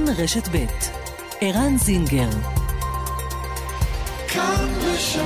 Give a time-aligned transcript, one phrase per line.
[0.00, 0.66] כאן רשת ב'
[1.40, 2.30] ערן זינגר
[4.28, 5.20] כאן רשת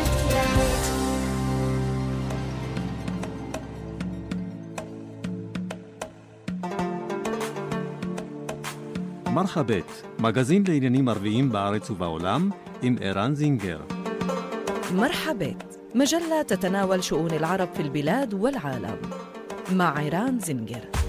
[9.35, 12.51] מרחבת, מגזין לעניינים ערביים בארץ ובעולם,
[12.83, 13.81] עם ערן זינגר.
[14.95, 19.01] مرحبت مجلة تتناول شؤون العرب في البلاد والعالم
[19.73, 21.04] مع عيران زنجر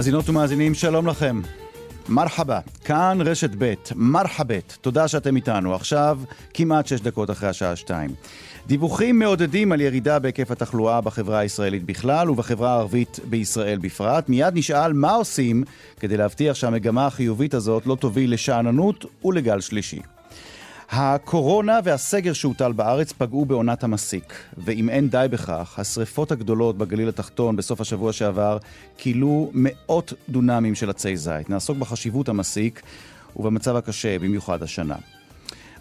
[0.00, 1.40] מאזינות ומאזינים, שלום לכם.
[2.08, 5.74] מרחבה, כאן רשת ב', מרחבת, תודה שאתם איתנו.
[5.74, 6.18] עכשיו
[6.54, 8.10] כמעט שש דקות אחרי השעה שתיים.
[8.66, 14.28] דיווחים מעודדים על ירידה בהיקף התחלואה בחברה הישראלית בכלל ובחברה הערבית בישראל בפרט.
[14.28, 15.64] מיד נשאל מה עושים
[16.00, 20.00] כדי להבטיח שהמגמה החיובית הזאת לא תוביל לשאננות ולגל שלישי.
[20.92, 27.56] הקורונה והסגר שהוטל בארץ פגעו בעונת המסיק, ואם אין די בכך, השריפות הגדולות בגליל התחתון
[27.56, 28.58] בסוף השבוע שעבר
[28.96, 31.50] כילו מאות דונמים של עצי זית.
[31.50, 32.82] נעסוק בחשיבות המסיק
[33.36, 34.96] ובמצב הקשה, במיוחד השנה.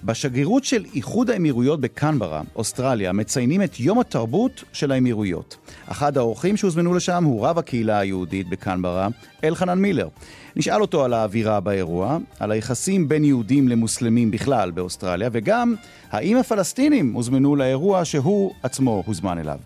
[0.04, 5.58] בשגרירות של איחוד האמירויות בקנברה, אוסטרליה, מציינים את יום התרבות של האמירויות.
[5.88, 9.08] אחד האורחים שהוזמנו לשם הוא רב הקהילה היהודית בקנברה,
[9.44, 10.08] אלחנן מילר.
[10.56, 15.76] נשאל אותו על האווירה באירוע, על היחסים בין יהודים למוסלמים בכלל באוסטרליה, וגם
[16.12, 19.60] האם הפלסטינים הוזמנו לאירוע שהוא עצמו הוזמן אליו.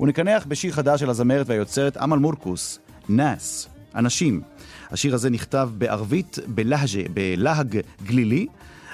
[0.00, 4.40] ונקנח בשיר חדש של הזמרת והיוצרת אמל מורקוס, נאס, אנשים.
[4.90, 6.38] השיר הזה נכתב בערבית
[7.14, 8.46] בלהג גלילי,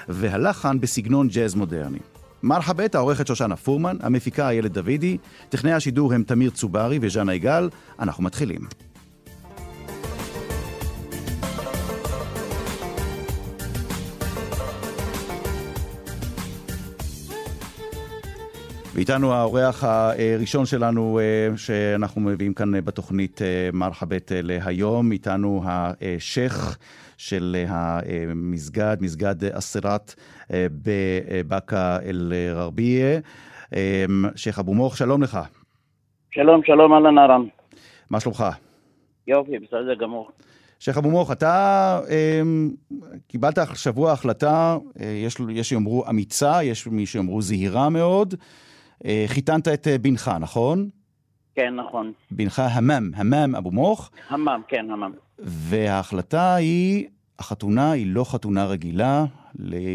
[0.09, 1.99] והלחן בסגנון ג'אז מודרני.
[2.43, 5.17] מרחבת, העורכת שושנה פורמן, המפיקה איילת דוידי,
[5.49, 7.69] טכנאי השידור הם תמיר צוברי וז'אנה יגאל.
[7.99, 8.61] אנחנו מתחילים.
[18.93, 21.19] ואיתנו האורח הראשון שלנו
[21.55, 23.41] שאנחנו מביאים כאן בתוכנית
[23.73, 26.77] מרחבת להיום, איתנו השייח'
[27.25, 30.13] של המסגד, מסגד אסירת
[30.51, 33.19] בבאקה אל-רבייה.
[34.35, 35.39] שייח' אבו מוך, שלום לך.
[36.31, 37.45] שלום, שלום, אהלן אהרן.
[38.09, 38.45] מה שלומך?
[39.27, 40.31] יופי, בסדר גמור.
[40.79, 42.41] שייח' אבו מוך, אתה אה,
[43.27, 48.35] קיבלת השבוע החלטה, אה, יש, יש שיאמרו אמיצה, יש מי שיאמרו זהירה מאוד.
[49.05, 50.89] אה, חיתנת את בנך, נכון?
[51.55, 52.11] כן, נכון.
[52.31, 54.11] בנך המם, המם אבו מוך.
[54.29, 55.11] המם, כן, המם.
[55.39, 57.07] וההחלטה היא,
[57.39, 59.25] החתונה היא לא חתונה רגילה,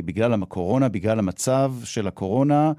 [0.04, 2.72] בגלל הקורונה, בגלל המצב של הקורונה.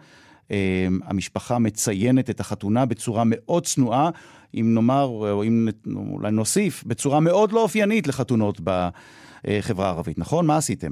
[1.04, 4.10] המשפחה מציינת את החתונה בצורה מאוד צנועה,
[4.54, 10.48] אם נאמר, או אם אולי נוסיף, בצורה מאוד לא אופיינית לחתונות בחברה הערבית, נכון?
[10.48, 10.92] מה עשיתם?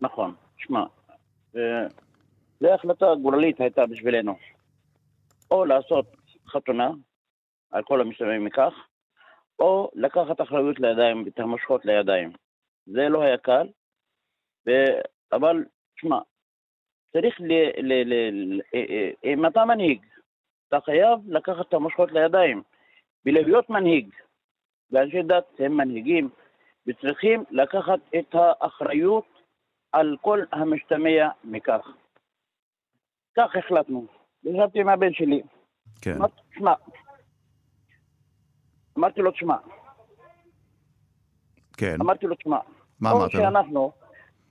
[0.00, 0.34] נכון.
[0.56, 0.84] שמע,
[2.60, 4.36] זו החלטה גורלית הייתה בשבילנו.
[5.50, 6.16] או לעשות
[6.48, 6.90] חתונה,
[7.70, 8.72] על כל המשתמעים מכך,
[9.58, 12.32] או לקחת אחריות לידיים ואת המושכות לידיים.
[12.86, 13.68] זה לא היה קל,
[14.66, 14.70] ו...
[15.32, 15.64] אבל,
[15.96, 16.18] תשמע,
[17.12, 17.52] צריך ל...
[17.82, 17.92] ל...
[18.04, 18.30] ל...
[18.32, 18.60] ל...
[19.24, 20.06] אם אתה מנהיג,
[20.68, 22.62] אתה חייב לקחת את המושכות לידיים
[23.26, 24.14] ולהיות מנהיג.
[24.90, 26.28] ואנשי דת הם מנהיגים
[26.86, 29.42] וצריכים לקחת את האחריות
[29.92, 31.88] על כל המשתמע מכך.
[33.36, 34.06] כך החלטנו.
[34.44, 35.42] ישבתי עם הבן שלי.
[36.02, 36.16] כן.
[36.16, 36.74] אמרתי, שמע,
[38.98, 39.56] אמרתי לו, תשמע.
[41.76, 41.96] כן.
[42.00, 42.58] אמרתי לו, תשמע.
[43.00, 43.40] מה אמרת לו?
[43.40, 43.92] שאנחנו,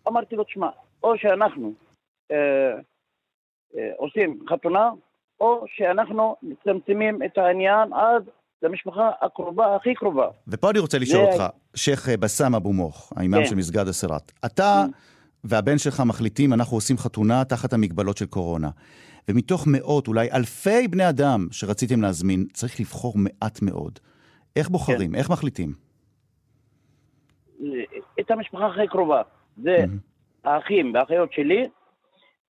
[0.07, 0.67] אמרתי לו, תשמע,
[1.03, 1.73] או שאנחנו
[2.31, 2.37] אה,
[3.77, 4.89] אה, עושים חתונה,
[5.39, 8.23] או שאנחנו מצמצמים את העניין עד
[8.61, 10.27] למשפחה הקרובה, הכי קרובה.
[10.47, 11.43] ופה אני רוצה לשאול זה- אותך,
[11.75, 13.49] שייח' בסאם אבו מוך, האימאם כן.
[13.49, 14.31] של מסגד אסירת.
[14.45, 14.85] אתה
[15.43, 18.69] והבן שלך מחליטים, אנחנו עושים חתונה תחת המגבלות של קורונה.
[19.29, 23.99] ומתוך מאות, אולי אלפי בני אדם שרציתם להזמין, צריך לבחור מעט מאוד.
[24.55, 25.11] איך בוחרים?
[25.11, 25.15] כן.
[25.15, 25.73] איך מחליטים?
[28.19, 29.21] את המשפחה הכי קרובה.
[29.57, 29.97] זה מהמם.
[30.43, 31.63] האחים והאחיות שלי,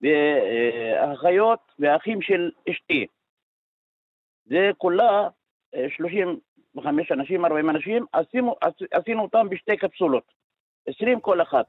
[0.01, 3.05] והאחיות והאחים של אשתי.
[4.45, 5.27] זה כולה
[5.75, 10.23] אה, 35 אנשים, 40 אנשים, עשינו, עש- עשינו אותם בשתי קפסולות.
[10.87, 11.65] 20 כל אחת.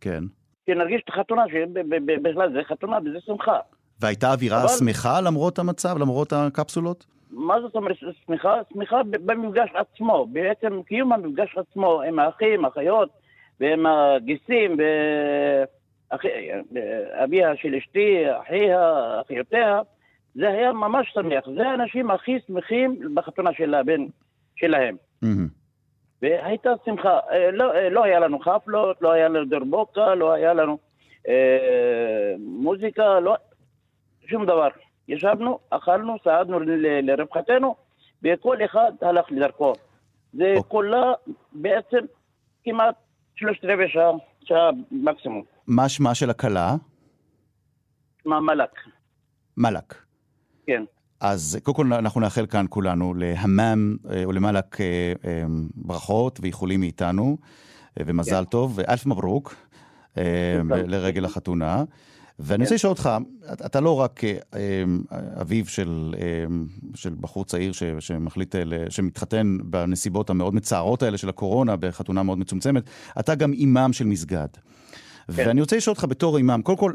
[0.00, 0.20] כן.
[0.66, 3.58] שנרגיש את החתונה, שבכלל זה חתונה וזה שמחה.
[4.00, 7.06] והייתה אווירה אבל- שמחה למרות המצב, למרות הקפסולות?
[7.30, 7.96] מה זאת אומרת
[8.26, 8.54] שמחה?
[8.72, 13.10] שמחה במפגש עצמו, בעצם קיום המפגש עצמו עם האחים, האחיות
[13.62, 14.76] ועם הגיסים
[16.72, 19.80] ואביה של אשתי, אחיה, אחיותיה,
[20.34, 21.44] זה היה ממש שמח.
[21.56, 24.06] זה האנשים הכי שמחים בחתונה של הבן
[24.56, 24.96] שלהם.
[26.22, 30.54] והייתה שמחה, אה, לא, אה, לא היה לנו חפלות, לא היה לנו דרבוקה, לא היה
[30.54, 30.78] לנו
[31.28, 33.34] אה, מוזיקה, לא,
[34.26, 34.68] שום דבר.
[35.08, 36.60] ישבנו, אכלנו, סעדנו
[37.02, 37.74] לרווחתנו,
[38.22, 39.72] וכל אחד הלך לדרכו.
[40.32, 40.62] זה אוקיי.
[40.68, 41.12] כולה
[41.52, 41.98] בעצם
[42.64, 42.94] כמעט
[43.34, 44.10] שלושת רבעי שעה,
[44.44, 45.42] שעה מקסימום.
[45.66, 46.76] מה שמה של הכלה?
[48.26, 48.70] מה מלק,
[49.56, 49.94] מלק.
[50.66, 50.84] כן.
[51.20, 55.44] אז קודם כל אנחנו נאחל כאן כולנו להמם אה, ולמלק אה, אה,
[55.74, 57.38] ברכות ואיחולים מאיתנו,
[57.98, 59.54] ומזל טוב, ואלף מברוק.
[60.86, 61.84] לרגל החתונה.
[62.38, 63.10] ואני רוצה לשאול אותך,
[63.66, 64.84] אתה- לא רק אה, אה,
[65.40, 66.44] אביו של, אה,
[66.94, 68.54] של בחור צעיר ש, שמחליט,
[68.88, 72.82] שמתחתן בנסיבות המאוד מצערות האלה של הקורונה, בחתונה מאוד מצומצמת,
[73.20, 74.46] אתה גם אימאם של מסגד.
[75.28, 76.92] ואני רוצה לשאול אותך בתור אימאם, קודם כל,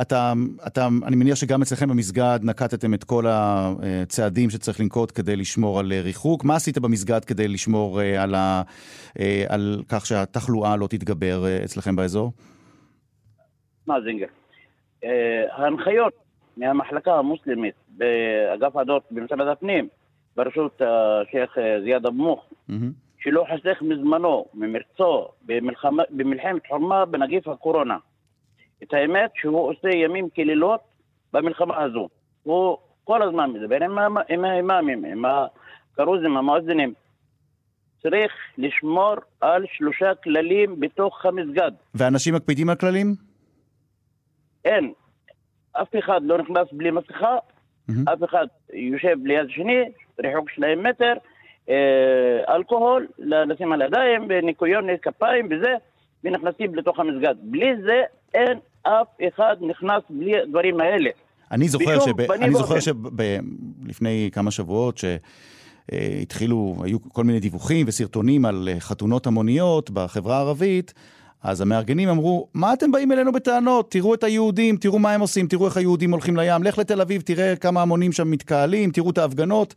[0.00, 0.32] אתה,
[0.66, 5.92] אתה, אני מניח שגם אצלכם במסגד נקטתם את כל הצעדים שצריך לנקוט כדי לשמור על
[5.92, 6.44] ריחוק.
[6.44, 8.62] מה עשית במסגד כדי לשמור על, ה,
[9.48, 12.32] על כך שהתחלואה לא תתגבר אצלכם באזור?
[13.86, 14.24] מה זינגר?
[14.24, 14.39] אה,
[15.50, 16.12] ההנחיות
[16.56, 19.88] מהמחלקה המוסלמית באגף הדות במשרד הפנים,
[20.36, 22.50] בראשות השייח' אה, זיאד אבו מוך.
[23.18, 27.96] שלא חסך מזמנו, ממרצו, במלחמה, במלחמת חורמה בנגיף הקורונה.
[28.82, 30.80] את האמת שהוא עושה ימים כלילות
[31.32, 32.08] במלחמה הזו.
[32.42, 33.98] הוא כל הזמן מדבר עם,
[34.28, 36.92] עם האימאמים, עם הכרוזים, המואזינים.
[38.02, 41.70] צריך לשמור על שלושה כללים בתוך המסגד.
[41.94, 43.29] ואנשים מקפידים על כללים?
[44.64, 44.92] אין.
[45.72, 47.36] אף אחד לא נכנס בלי מסכה,
[47.88, 48.08] מהמם.
[48.08, 49.84] אף אחד יושב ליד שני,
[50.24, 51.12] ריחוק שניים מטר,
[51.68, 55.74] אה, אלכוהול, לשים על ידיים, וניקיון כפיים וזה,
[56.24, 57.34] ונכנסים לתוך המסגד.
[57.42, 58.02] בלי זה
[58.34, 61.10] אין אף אחד נכנס בלי הדברים האלה.
[61.50, 62.80] אני זוכר, שב, אני זוכר.
[62.80, 70.94] שלפני כמה שבועות שהתחילו, היו כל מיני דיווחים וסרטונים על אה, חתונות המוניות בחברה הערבית,
[71.42, 73.90] אז המארגנים אמרו, מה אתם באים אלינו בטענות?
[73.90, 77.22] תראו את היהודים, תראו מה הם עושים, תראו איך היהודים הולכים לים, לך לתל אביב,
[77.22, 79.74] תראה כמה המונים שם מתקהלים, תראו את ההפגנות.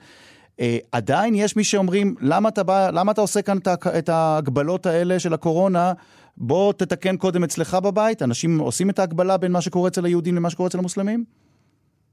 [0.60, 3.58] אה, עדיין יש מי שאומרים, למה אתה, בא, למה אתה עושה כאן
[3.98, 5.94] את ההגבלות האלה של הקורונה?
[6.38, 8.22] בוא תתקן קודם אצלך בבית.
[8.22, 11.24] אנשים עושים את ההגבלה בין מה שקורה אצל היהודים למה שקורה אצל המוסלמים?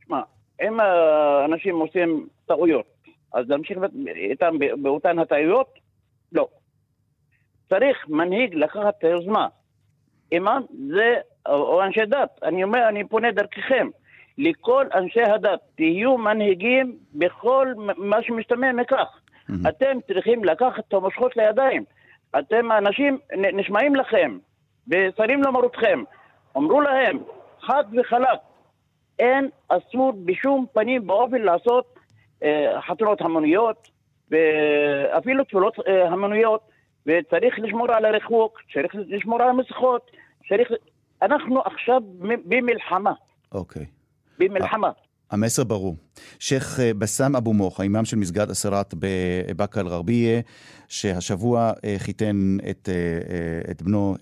[0.07, 0.21] שמע,
[0.63, 2.87] אם האנשים עושים טעויות,
[3.35, 3.79] אז להמשיך
[4.31, 5.69] איתם באותן הטעויות?
[6.33, 6.49] לא.
[7.71, 9.49] צריך מנהיג לקחת את היוזמה.
[10.33, 11.15] אימאם זה,
[11.49, 13.89] או אנשי דת, אני אומר, אני פונה דרככם.
[14.39, 19.21] לכל אנשי הדת, תהיו מנהיגים בכל מה שמשתמע מכך.
[19.69, 21.85] אתם צריכים לקחת את המושכות לידיים.
[22.39, 23.19] אתם האנשים
[23.53, 24.39] נשמעים לכם,
[24.89, 26.03] ושרים למרותכם.
[26.57, 27.19] אמרו להם,
[27.61, 28.39] חד וחלק,
[29.19, 31.95] אין אסור בשום פנים ואופן לעשות
[32.43, 33.89] אה, חתונות המוניות,
[34.31, 36.61] ואפילו תפילות אה, המוניות,
[37.07, 40.11] וצריך לשמור על הריחוק, צריך לשמור על המסכות,
[40.49, 40.69] צריך...
[41.23, 42.01] אנחנו עכשיו
[42.47, 43.13] במלחמה,
[43.53, 43.87] אוקיי.
[44.39, 44.91] במלחמה.
[45.31, 45.97] המסר ברור.
[46.39, 50.41] שייח' בסאם אבו מוך, האימאם של מסגד אסרת בבאקה אל-גרבייה,
[50.89, 54.17] שהשבוע אה, חיתן את, אה, אה, את בנו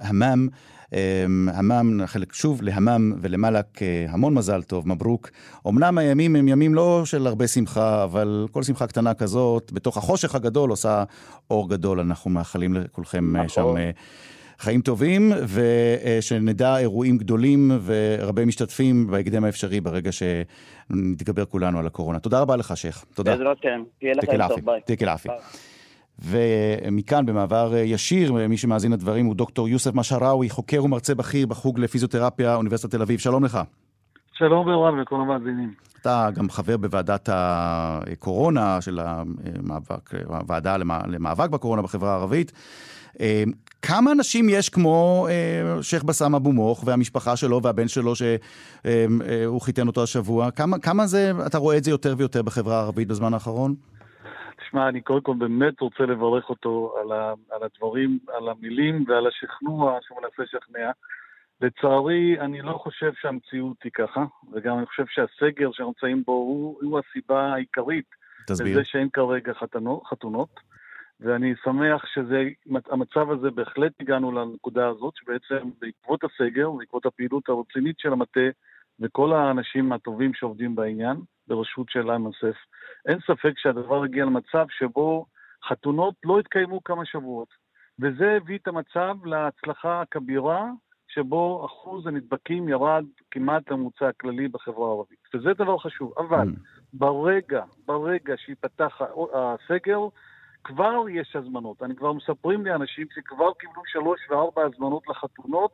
[0.00, 0.48] המאם.
[0.92, 1.24] אה,
[1.54, 5.30] המאם, חלק שוב להמאם ולמלק אה, המון מזל טוב, מברוק.
[5.68, 10.34] אמנם הימים הם ימים לא של הרבה שמחה, אבל כל שמחה קטנה כזאת, בתוך החושך
[10.34, 11.04] הגדול עושה
[11.50, 12.00] אור גדול.
[12.00, 13.76] אנחנו מאחלים לכולכם אה, שם נכון.
[13.76, 13.90] אה,
[14.58, 22.18] חיים טובים, ושנדע אירועים גדולים ורבי משתתפים בהקדם האפשרי ברגע שנתגבר כולנו על הקורונה.
[22.18, 23.04] תודה רבה לך, שייח'.
[23.14, 23.32] תודה.
[23.32, 24.54] בעזרת השם, תהיה אל-עפי.
[24.54, 24.80] טוב, ביי.
[24.80, 25.28] תיק אל-עפי.
[26.24, 32.54] ומכאן, במעבר ישיר, מי שמאזין לדברים הוא דוקטור יוסף משהראוי, חוקר ומרצה בכיר בחוג לפיזיותרפיה,
[32.54, 33.18] אוניברסיטת תל אביב.
[33.20, 33.58] שלום לך.
[34.32, 35.72] שלום ורב לכל המאזינים.
[36.00, 42.52] אתה גם חבר בוועדת הקורונה של המאבק, הוועדה למא- למאבק בקורונה בחברה הערבית.
[43.20, 43.42] אה,
[43.82, 49.86] כמה אנשים יש כמו אה, שייח' בסאם אבו מוך והמשפחה שלו והבן שלו שהוא חיתן
[49.86, 50.50] אותו השבוע?
[50.50, 53.74] כמה, כמה זה, אתה רואה את זה יותר ויותר בחברה הערבית בזמן האחרון?
[54.72, 59.26] תשמע, אני קודם כל באמת רוצה לברך אותו על, ה, על הדברים, על המילים ועל
[59.26, 60.90] השכנוע שהוא מנסה לשכנע.
[61.60, 66.78] לצערי, אני לא חושב שהמציאות היא ככה, וגם אני חושב שהסגר שאנחנו נמצאים בו הוא,
[66.82, 68.04] הוא הסיבה העיקרית
[68.46, 68.72] תסביר.
[68.72, 70.60] לזה שאין כרגע חתנו, חתונות.
[71.20, 78.12] ואני שמח שהמצב הזה, בהחלט הגענו לנקודה הזאת, שבעצם בעקבות הסגר, בעקבות הפעילות הרצינית של
[78.12, 78.48] המטה
[79.02, 81.16] וכל האנשים הטובים שעובדים בעניין,
[81.48, 82.56] בראשות של איימן סף,
[83.06, 85.26] אין ספק שהדבר הגיע למצב שבו
[85.68, 87.48] חתונות לא התקיימו כמה שבועות.
[88.00, 90.70] וזה הביא את המצב להצלחה הכבירה,
[91.08, 95.18] שבו אחוז הנדבקים ירד כמעט לממוצע הכללי בחברה הערבית.
[95.34, 96.12] וזה דבר חשוב.
[96.18, 96.58] אבל Mm.
[96.92, 99.00] ברגע, ברגע שיפתח
[99.34, 99.98] הסגר,
[100.64, 101.82] כבר יש הזמנות.
[101.82, 105.72] אני כבר מספרים לי אנשים שכבר קיבלו שלוש וארבע הזמנות לחתונות,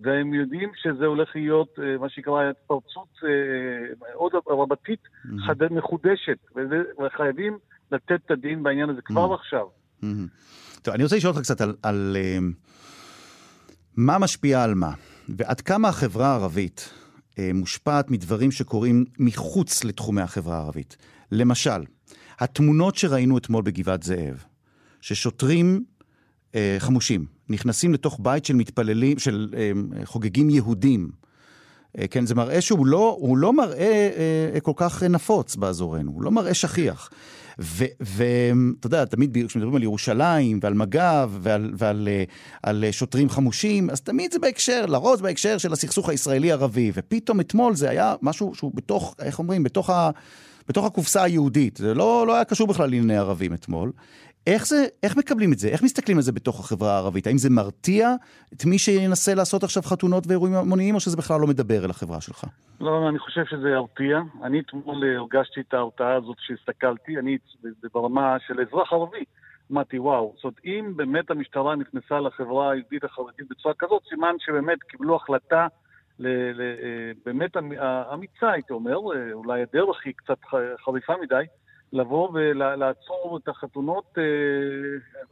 [0.00, 5.00] והם יודעים שזה הולך להיות אה, מה שנקרא התפרצות אה, עוד רבתית.
[5.46, 5.54] חד...
[5.70, 6.38] מחודשת,
[6.98, 7.58] וחייבים
[7.92, 9.34] לתת את הדין בעניין הזה כבר.
[9.34, 9.66] עכשיו.
[10.82, 12.16] טוב, אני רוצה לשאול אותך קצת על, על
[13.96, 14.92] מה משפיע על מה,
[15.28, 16.94] ועד כמה החברה הערבית
[17.54, 20.96] מושפעת מדברים שקורים מחוץ לתחומי החברה הערבית.
[21.32, 21.84] למשל,
[22.38, 24.44] התמונות שראינו אתמול בגבעת זאב,
[25.00, 25.91] ששוטרים אה,
[26.78, 29.72] חמושים נכנסים לתוך בית של מתפללים, של אה,
[30.04, 31.10] חוגגים יהודים,
[31.98, 34.10] אה, כן, זה מראה שהוא לא, לא מראה
[34.54, 37.10] אה, כל כך נפוץ באזורנו, הוא לא מראה שכיח.
[37.58, 42.24] ואתה יודע, תמיד כשמדברים על ירושלים ועל מג"ב ועל, ועל אה,
[42.62, 46.92] על שוטרים חמושים, אז תמיד זה בהקשר, לרוב זה בהקשר של הסכסוך הישראלי-ערבי.
[46.94, 50.10] ופתאום אתמול זה היה משהו שהוא בתוך, איך אומרים, בתוך ה...
[50.68, 51.76] בתוך הקופסה היהודית.
[51.76, 53.92] זה לא, לא היה קשור בכלל לענייני ערבים אתמול.
[54.46, 55.68] איך זה, איך מקבלים את זה?
[55.68, 57.26] איך מסתכלים על זה בתוך החברה הערבית?
[57.26, 58.14] האם זה מרתיע
[58.52, 62.20] את מי שינסה לעשות עכשיו חתונות ואירועים המוניים, או שזה בכלל לא מדבר אל החברה
[62.20, 62.44] שלך?
[62.80, 64.20] לא, אני חושב שזה ירתיע.
[64.42, 67.38] אני אתמול הרגשתי את ההרתעה הזאת שהסתכלתי, אני
[67.94, 69.24] ברמה של אזרח ערבי.
[69.72, 74.82] אמרתי, וואו, זאת אומרת, אם באמת המשטרה נכנסה לחברה היהודית החרדית בצורה כזאת, סימן שבאמת
[74.82, 75.66] קיבלו החלטה
[76.18, 77.56] ל- ל- באמת
[78.14, 78.96] אמיצה, הייתי אומר,
[79.32, 80.38] אולי הדרך היא קצת
[80.84, 81.44] חריפה מדי,
[81.92, 84.24] לבוא ולעצור את החתונות אה,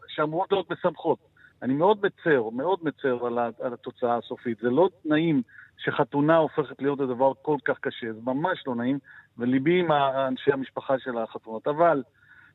[0.08, 1.18] שאמורות להיות משמחות.
[1.62, 4.58] אני מאוד מצר, מאוד מצר על, על התוצאה הסופית.
[4.58, 5.42] זה לא נעים
[5.78, 8.98] שחתונה הופכת להיות הדבר כל כך קשה, זה ממש לא נעים,
[9.38, 9.92] וליבי עם
[10.28, 11.66] אנשי המשפחה של החתונות.
[11.68, 12.02] אבל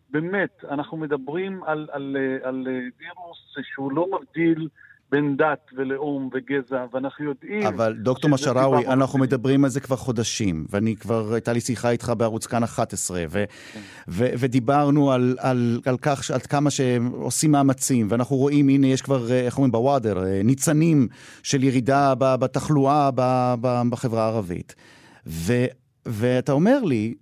[0.09, 2.67] באמת, אנחנו מדברים על, על, על, על
[2.99, 4.67] וירוס שהוא לא מבדיל
[5.11, 7.67] בין דת ולאום וגזע, ואנחנו יודעים...
[7.67, 12.13] אבל דוקטור משאראוי, אנחנו מדברים על זה כבר חודשים, ואני כבר, הייתה לי שיחה איתך
[12.17, 13.43] בערוץ כאן 11, ו-
[13.73, 13.79] כן.
[14.07, 19.31] ו- ודיברנו על, על, על כך, על כמה שעושים מאמצים, ואנחנו רואים, הנה, יש כבר,
[19.31, 21.07] אה, איך אומרים, בוואדר, אה, ניצנים
[21.43, 23.09] של ירידה בתחלואה
[23.89, 24.75] בחברה הערבית.
[25.27, 25.65] ו-
[26.05, 27.13] ואתה אומר לי,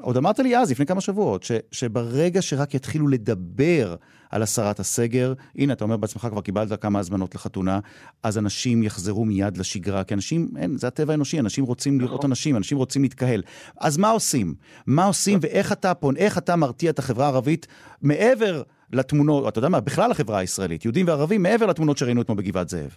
[0.00, 3.96] עוד אמרת לי אז, לפני כמה שבועות, ש, שברגע שרק יתחילו לדבר
[4.30, 7.80] על הסרת הסגר, הנה, אתה אומר בעצמך, כבר קיבלת כמה הזמנות לחתונה,
[8.22, 12.08] אז אנשים יחזרו מיד לשגרה, כי אנשים, אין, זה הטבע האנושי, אנשים רוצים נכון.
[12.08, 13.42] לראות אנשים, אנשים רוצים להתקהל.
[13.80, 14.54] אז מה עושים?
[14.86, 17.66] מה עושים ואיך אתה פון, איך אתה מרתיע את החברה הערבית
[18.02, 18.62] מעבר
[18.92, 22.96] לתמונות, אתה יודע מה, בכלל החברה הישראלית, יהודים וערבים, מעבר לתמונות שראינו אתמול בגבעת זאב.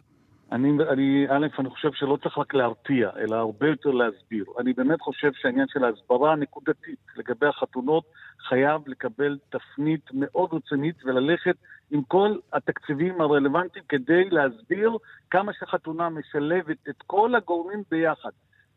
[0.54, 4.46] אני, אני, א', אני חושב שלא צריך רק להרתיע, אלא הרבה יותר להסביר.
[4.60, 8.04] אני באמת חושב שהעניין של ההסברה הנקודתית לגבי החתונות
[8.48, 11.56] חייב לקבל תפנית מאוד רצינית וללכת
[11.92, 14.98] עם כל התקציבים הרלוונטיים כדי להסביר
[15.30, 18.32] כמה שחתונה משלבת את כל הגורמים ביחד.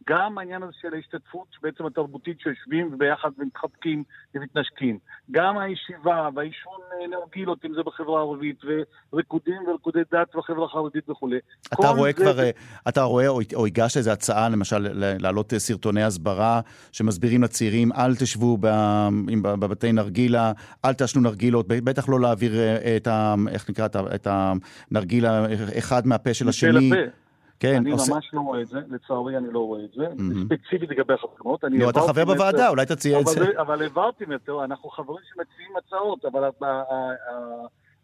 [0.09, 4.99] גם העניין הזה של ההשתתפות בעצם התרבותית שיושבים ביחד ומתחבקים ומתנשקים.
[5.31, 8.61] גם הישיבה והעישון אה, נרגילות, אם זה בחברה הערבית,
[9.13, 11.39] וריקודים וריקודי דת בחברה החרדית וכולי.
[11.75, 12.23] אתה רואה זה...
[12.23, 12.51] כבר, אה,
[12.89, 14.89] אתה רואה או, או הגשת איזו הצעה, למשל,
[15.21, 16.61] להעלות אה, סרטוני הסברה
[16.93, 18.59] שמסבירים לצעירים, אל תשבו
[19.43, 20.53] בבתי נרגילה,
[20.85, 22.53] אל תעשנו נרגילות, בטח לא להעביר
[22.97, 23.35] את ה...
[23.51, 23.87] איך נקרא?
[24.15, 25.47] את הנרגילה
[25.79, 26.91] אחד מהפה של השני.
[26.91, 27.26] לפה.
[27.61, 27.77] כן.
[27.77, 28.15] אני עושה...
[28.15, 30.07] ממש לא רואה את זה, לצערי אני לא רואה את זה.
[30.07, 30.45] Mm-hmm.
[30.45, 31.61] ספציפית לגבי החתונות.
[31.71, 33.45] לא, אתה חבר בוועדה, אולי תציע את זה.
[33.61, 36.51] אבל העברתי יותר, אנחנו חברים שמציעים הצעות, אבל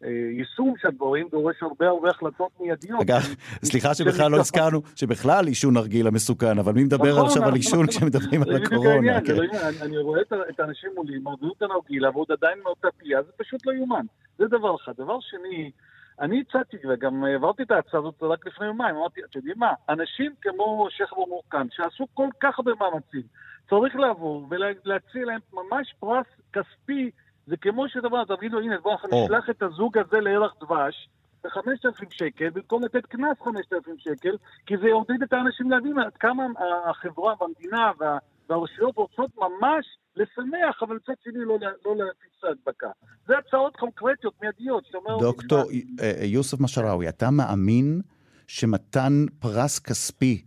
[0.00, 3.00] היישום של הדברים דורש הרבה הרבה החלטות מיידיות.
[3.00, 3.20] אגב,
[3.64, 7.86] סליחה שבכלל לא הזכרנו, שבכלל עישון נרגילה מסוכן, אבל מי מדבר נכון, עכשיו על עישון
[7.86, 9.20] כשמדברים על הקורונה?
[9.20, 9.36] כן.
[9.82, 13.72] אני רואה את האנשים מולי, מרגילים את הנרגילה ועוד עדיין מאותה פייה, זה פשוט לא
[13.72, 14.04] יאומן.
[14.38, 14.92] זה דבר אחד.
[14.98, 15.70] דבר שני,
[16.20, 20.32] אני הצעתי, וגם העברתי את ההצעה הזאת רק לפני יומיים, אמרתי, אתם יודעים מה, אנשים
[20.40, 23.22] כמו שייח' אבו מורקן, שעשו כל כך הרבה מאמצים,
[23.70, 27.10] צריך לעבור ולהציע להם ממש פרס כספי,
[27.46, 31.08] זה כמו שדבר, תגידו, הנה, בואו נשלח את הזוג הזה לירח דבש,
[31.44, 36.42] ב-5,000 שקל, במקום לתת קנס 5,000 שקל, כי זה יעודד את האנשים להבין עד כמה
[36.90, 38.18] החברה והמדינה וה...
[38.50, 42.90] והרשויות רוצות ממש לשמח, אבל מצד שני לא, לא להפיץ את ההדבקה.
[43.26, 45.18] זה הצעות קונקרטיות, מיידיות, שאומר...
[45.20, 45.62] דוקטור
[46.00, 48.00] אה, יוסף משאראוי, אתה מאמין
[48.46, 50.44] שמתן פרס כספי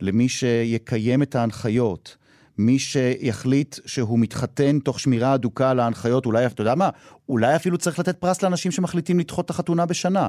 [0.00, 2.16] למי שיקיים את ההנחיות,
[2.58, 6.90] מי שיחליט שהוא מתחתן תוך שמירה אדוקה על ההנחיות, אולי, אתה יודע מה,
[7.28, 10.28] אולי אפילו צריך לתת פרס לאנשים שמחליטים לדחות את החתונה בשנה.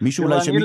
[0.00, 0.58] מישהו אולי שמי...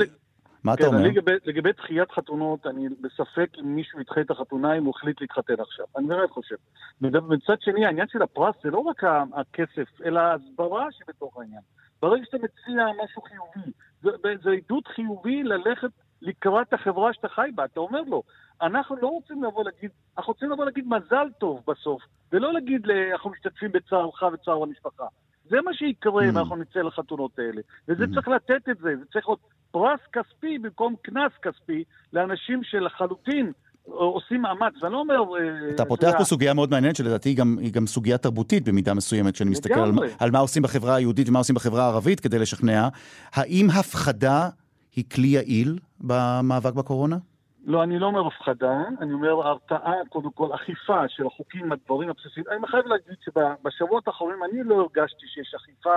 [0.64, 1.06] מה אתה כן, אומר?
[1.08, 5.60] לגבי, לגבי דחיית חתונות, אני בספק אם מישהו ידחה את החתונה אם הוא החליט להתחתן
[5.60, 5.86] עכשיו.
[5.96, 6.56] אני באמת חושב.
[7.00, 11.62] מצד שני, העניין של הפרס זה לא רק הכסף, אלא ההסברה שבתוך העניין.
[12.02, 13.70] ברגע שאתה מציע משהו חיובי,
[14.02, 14.10] זה,
[14.42, 15.90] זה עדות חיובי ללכת
[16.22, 17.64] לקראת החברה שאתה חי בה.
[17.64, 18.22] אתה אומר לו,
[18.62, 23.30] אנחנו לא רוצים לבוא להגיד, אנחנו רוצים לבוא להגיד מזל טוב בסוף, ולא להגיד, אנחנו
[23.30, 25.06] משתתפים בצערך וצער המשפחה.
[25.50, 26.38] זה מה שיקרה אם mm.
[26.38, 27.60] אנחנו נצא לחתונות האלה.
[27.88, 28.14] וזה mm.
[28.14, 29.40] צריך לתת את זה, זה צריך להיות
[29.76, 33.52] פרס כספי במקום קנס כספי לאנשים שלחלוטין
[33.84, 35.14] עושים מאמץ, ואני לא אומר...
[35.14, 38.94] אה, אתה פותח פה סוגיה מאוד מעניינת, שלדעתי היא גם, היא גם סוגיה תרבותית במידה
[38.94, 42.88] מסוימת, כשאני מסתכל על, על מה עושים בחברה היהודית ומה עושים בחברה הערבית כדי לשכנע.
[43.32, 44.48] האם הפחדה
[44.96, 47.16] היא כלי יעיל במאבק בקורונה?
[47.64, 52.46] לא, אני לא אומר הפחדה, אני אומר הרתעה, קודם כל, אכיפה של החוקים, הדברים הבסיסיים.
[52.50, 55.96] אני חייב להגיד שבשבועות האחרונים אני לא הרגשתי שיש אכיפה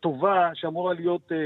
[0.00, 1.36] טובה שאמורה להיות אה,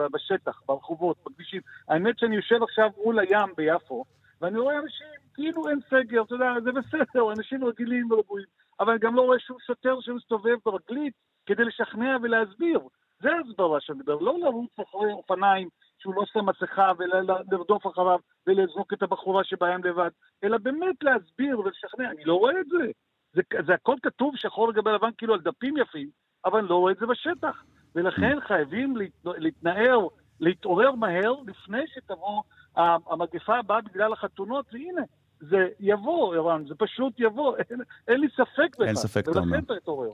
[0.00, 1.60] אה, בשטח, ברחובות, בכבישים.
[1.88, 4.04] האמת שאני יושב עכשיו מול הים ביפו,
[4.40, 8.46] ואני רואה אנשים, כאילו אין סגר, אתה יודע, זה בסדר, אנשים רגילים ורגועים,
[8.80, 11.14] אבל אני גם לא רואה שום שוטר שמסתובב ברגלית
[11.46, 12.80] כדי לשכנע ולהסביר.
[13.22, 15.68] זה הסברה שאני מדבר, לא לרוץ אחרי אופניים
[15.98, 20.10] שהוא לא שם מסכה ולרדוף אחריו ולזרוק את הבחורה שבהם לבד,
[20.44, 22.10] אלא באמת להסביר ולשכנע.
[22.10, 22.90] אני לא רואה את זה.
[23.32, 26.08] זה, זה הכל כתוב שחור לגבי לבן כאילו על דפים יפים,
[26.46, 27.62] אבל אני לא רואה את זה בשטח.
[27.94, 30.06] ולכן חייבים להתנער,
[30.40, 32.42] להתעורר מהר לפני שתבוא
[32.76, 35.02] המגפה הבאה בגלל החתונות, והנה,
[35.40, 38.86] זה יבוא, ערן, זה פשוט יבוא, אין, אין לי ספק בכך.
[38.86, 39.58] אין ספק, אתה אומר.
[39.58, 40.10] ולכן תתעורר.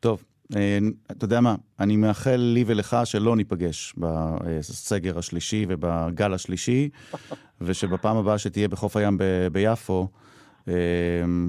[0.00, 0.24] טוב,
[0.56, 0.78] אה,
[1.10, 6.88] אתה יודע מה, אני מאחל לי ולך שלא ניפגש בסגר השלישי ובגל השלישי,
[7.60, 9.18] ושבפעם הבאה שתהיה בחוף הים
[9.52, 10.08] ביפו,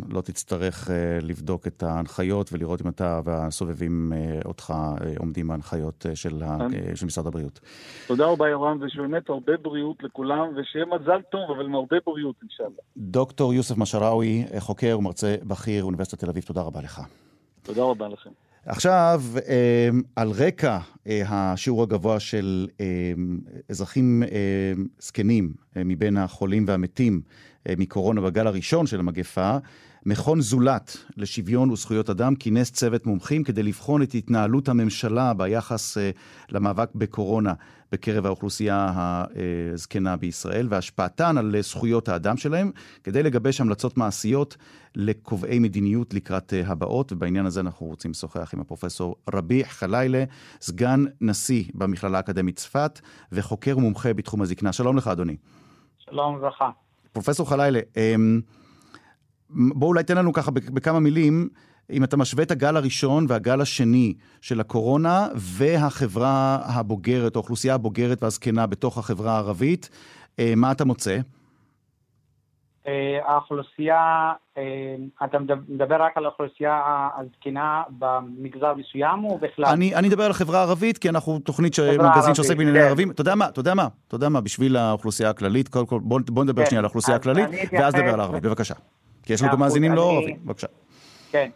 [0.10, 4.14] לא תצטרך אה, לבדוק את ההנחיות ולראות אם אתה והסובבים
[4.46, 4.74] אותך
[5.18, 6.44] עומדים בהנחיות של,
[6.96, 7.60] של משרד הבריאות.
[8.08, 12.70] תודה רבה, יורם, ושבאמת הרבה בריאות לכולם, ושיהיה מזל טוב, אבל עם הרבה בריאות, אינשאללה.
[12.98, 17.02] דוקטור יוסף משראוי, חוקר ומרצה בכיר, אוניברסיטת תל אביב, תודה רבה לך.
[17.64, 18.30] תודה רבה לכם.
[18.66, 23.40] עכשיו, אמ, על רקע אה, השיעור הגבוה של אמ,
[23.70, 27.30] אזרחים אמ, זקנים אה, מבין החולים והמתים אה,
[27.78, 29.58] מקורונה בגל הראשון של המגפה,
[30.06, 35.98] מכון זולת לשוויון וזכויות אדם כינס צוות מומחים כדי לבחון את התנהלות הממשלה ביחס
[36.50, 37.54] למאבק בקורונה
[37.92, 38.92] בקרב האוכלוסייה
[39.74, 42.72] הזקנה בישראל והשפעתן על זכויות האדם שלהם,
[43.04, 44.58] כדי לגבש המלצות מעשיות
[44.96, 50.24] לקובעי מדיניות לקראת הבאות, ובעניין הזה אנחנו רוצים לשוחח עם הפרופסור רביע חלילה,
[50.62, 53.00] סגן נשיא במכללה האקדמית צפת
[53.32, 54.74] וחוקר מומחה בתחום הזקנה.
[54.74, 55.36] שלום לך, אדוני.
[55.98, 56.70] שלום וברכה.
[57.14, 58.42] פרופסור חלילה, אמ,
[59.50, 61.50] בוא אולי תן לנו ככה בכמה מילים,
[61.92, 68.68] אם אתה משווה את הגל הראשון והגל השני של הקורונה והחברה הבוגרת, האוכלוסייה הבוגרת והזקנה
[68.68, 69.90] בתוך החברה הערבית,
[70.40, 71.18] אה, מה אתה מוצא?
[72.88, 74.64] אה, האוכלוסייה, אה,
[75.26, 79.66] אתה מדבר רק על האוכלוסייה הזקנה במגזר מסוים או בכלל?
[79.66, 82.86] אני, אני מדבר על החברה הערבית, כי אנחנו תוכנית, מגזין שעוסק בענייני כן.
[82.86, 83.12] ערבים.
[83.12, 86.20] אתה יודע מה, אתה יודע מה, אתה יודע מה, בשביל האוכלוסייה הכללית, קודם כל, בוא,
[86.28, 86.70] בוא נדבר כן.
[86.70, 88.74] שנייה על האוכלוסייה הכללית, ואז נדבר על הערבית, בבקשה.
[89.24, 90.68] כי יש לנו גם מאזינים לא ערבים, בבקשה.
[91.32, 91.50] כן,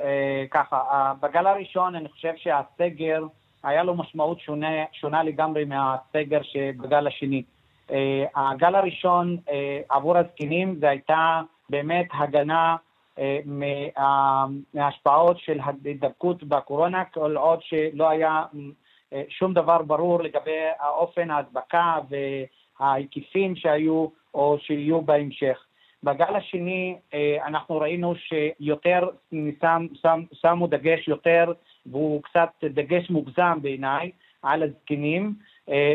[0.00, 3.24] אה, ככה, בגל הראשון אני חושב שהסגר,
[3.62, 7.42] היה לו משמעות שונה, שונה לגמרי מהסגר שבגל השני.
[7.90, 11.40] אה, הגל הראשון אה, עבור הזקנים זה הייתה
[11.70, 12.76] באמת הגנה
[13.18, 13.38] אה,
[14.74, 18.44] מההשפעות של ההידבקות בקורונה, כל עוד שלא היה
[19.28, 21.98] שום דבר ברור לגבי האופן ההדבקה
[22.80, 25.64] וההיקפים שהיו או שיהיו בהמשך.
[26.04, 26.96] בגל השני
[27.46, 29.08] אנחנו ראינו שיותר
[29.60, 31.52] שם, שם, שמו דגש יותר,
[31.86, 34.10] והוא קצת דגש מוגזם בעיניי,
[34.42, 35.34] על הזקנים,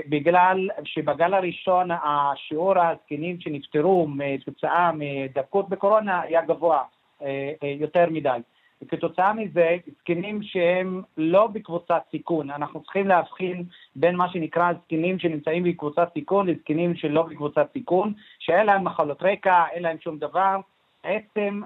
[0.09, 4.07] בגלל שבגל הראשון השיעור הזקנים שנפטרו
[4.41, 6.83] כתוצאה מדקות בקורונה היה גבוה
[7.21, 8.39] אה, אה, יותר מדי.
[8.81, 13.63] וכתוצאה מזה, זקנים שהם לא בקבוצת סיכון, אנחנו צריכים להבחין
[13.95, 19.63] בין מה שנקרא זקנים שנמצאים בקבוצת סיכון לזקנים שלא בקבוצת סיכון, שאין להם מחלות רקע,
[19.71, 20.59] אין להם שום דבר.
[21.03, 21.61] עצם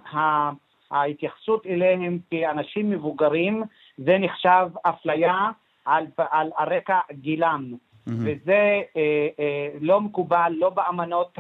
[0.91, 3.63] ההתייחסות אליהם כאנשים מבוגרים,
[3.97, 5.49] זה נחשב אפליה
[5.85, 7.73] על, על, על רקע גילם.
[8.07, 8.11] Mm-hmm.
[8.19, 11.37] וזה אה, אה, לא מקובל, לא באמנות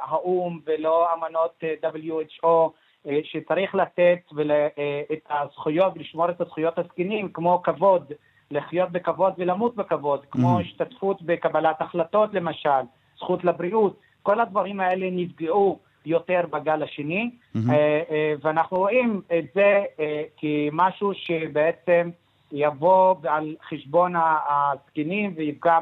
[0.00, 2.70] האו"ם ולא אמנות אה, WHO,
[3.06, 4.68] אה, שצריך לתת ול, אה,
[5.12, 8.12] את הזכויות ולשמור את הזכויות הזקנים, כמו כבוד,
[8.50, 10.60] לחיות בכבוד ולמות בכבוד, כמו mm-hmm.
[10.60, 12.80] השתתפות בקבלת החלטות למשל,
[13.18, 17.58] זכות לבריאות, כל הדברים האלה נפגעו יותר בגל השני, mm-hmm.
[17.70, 22.10] אה, אה, ואנחנו רואים את זה אה, כמשהו שבעצם
[22.52, 25.78] יבוא על חשבון הזקנים ויפגע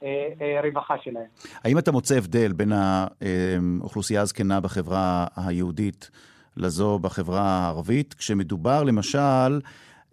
[0.00, 1.26] ברווחה שלהם.
[1.64, 6.10] האם אתה מוצא הבדל בין האוכלוסייה הזקנה בחברה היהודית
[6.56, 9.60] לזו בחברה הערבית, כשמדובר למשל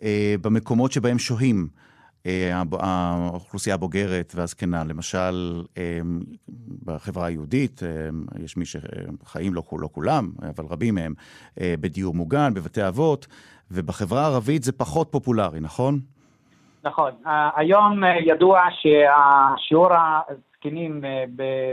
[0.03, 1.67] אה, במקומות שבהם שוהים
[2.25, 4.83] אה, האוכלוסייה הבוגרת והזקנה.
[4.83, 5.99] למשל, אה,
[6.83, 7.81] בחברה היהודית
[8.43, 11.13] יש מי שחיים, לא, לא כולם, אבל רבים מהם,
[11.57, 13.27] בדיור מוגן, בבתי אבות,
[13.71, 15.99] ובחברה הערבית זה פחות פופולרי, נכון?
[16.83, 17.11] נכון.
[17.55, 21.01] היום ידוע שהשיעור הזקנים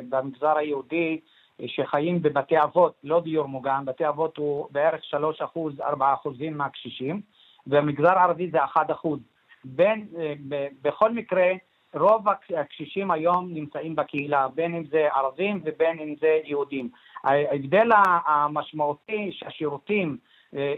[0.09, 1.21] במגזר היהודי
[1.67, 5.01] שחיים בבתי אבות, לא דיור מוגן, בתי אבות הוא בערך
[5.51, 5.83] 3%, 4%
[6.51, 7.21] מהקשישים,
[7.67, 9.09] ובמגזר הערבי זה 1%.
[9.65, 10.35] בין, אה,
[10.83, 11.47] בכל מקרה,
[11.95, 12.27] רוב
[12.57, 16.89] הקשישים היום נמצאים בקהילה, בין אם זה ערבים ובין אם זה יהודים.
[17.25, 17.89] ההבדל
[18.27, 20.17] המשמעותי שהשירותים אה,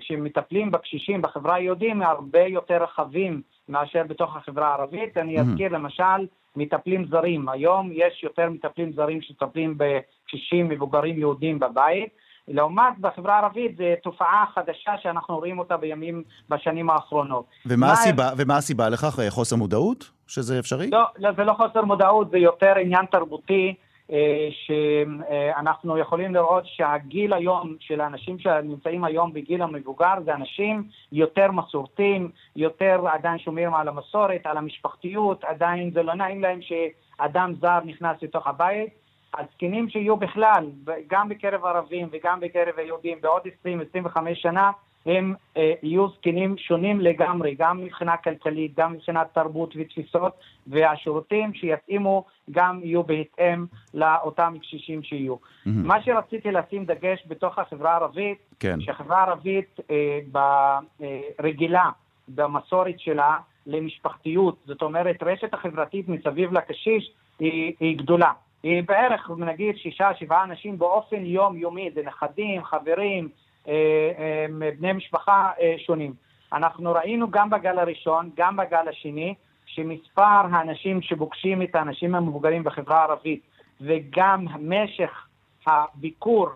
[0.00, 5.16] שמטפלים בקשישים בחברה היהודית הרבה יותר רחבים מאשר בתוך החברה הערבית.
[5.16, 7.48] אני אזכיר למשל מטפלים זרים.
[7.48, 12.08] היום יש יותר מטפלים זרים שמטפלים בקשישים מבוגרים יהודים בבית.
[12.48, 17.46] לעומת בחברה הערבית זו תופעה חדשה שאנחנו רואים אותה בימים, בשנים האחרונות.
[17.66, 19.18] ומה, הסיבה, ומה הסיבה לכך?
[19.28, 20.10] חוסר מודעות?
[20.26, 20.90] שזה אפשרי?
[20.90, 23.74] לא, לא, זה לא חוסר מודעות, זה יותר עניין תרבותי.
[24.12, 31.52] אה, שאנחנו יכולים לראות שהגיל היום של האנשים שנמצאים היום בגיל המבוגר זה אנשים יותר
[31.52, 37.78] מסורתיים, יותר עדיין שומרים על המסורת, על המשפחתיות, עדיין זה לא נעים להם שאדם זר
[37.84, 38.90] נכנס לתוך הבית.
[39.38, 40.70] הזקנים שיהיו בכלל,
[41.06, 43.42] גם בקרב ערבים וגם בקרב היהודים בעוד
[44.14, 44.70] 20-25 שנה,
[45.06, 50.32] הם אה, יהיו זקנים שונים לגמרי, גם מבחינה כלכלית, גם מבחינת תרבות ותפיסות,
[50.66, 55.34] והשירותים שיתאימו גם יהיו בהתאם לאותם קשישים שיהיו.
[55.34, 55.68] Mm-hmm.
[55.68, 58.80] מה שרציתי לשים דגש בתוך החברה הערבית, כן.
[58.80, 60.78] שהחברה הערבית אה,
[61.40, 61.90] רגילה
[62.28, 68.32] במסורת שלה למשפחתיות, זאת אומרת רשת החברתית מסביב לקשיש היא, היא גדולה.
[68.62, 73.45] היא בערך, נגיד, שישה, שבעה אנשים באופן יומיומי, זה נכדים, חברים, אה, אה,
[74.78, 76.14] בני משפחה אה, שונים.
[76.52, 79.34] אנחנו ראינו גם בגל הראשון, גם בגל השני,
[79.66, 83.40] שמספר האנשים שפוגשים את האנשים המבוגרים בחברה הערבית
[83.80, 85.26] וגם משך
[85.66, 86.48] הביקור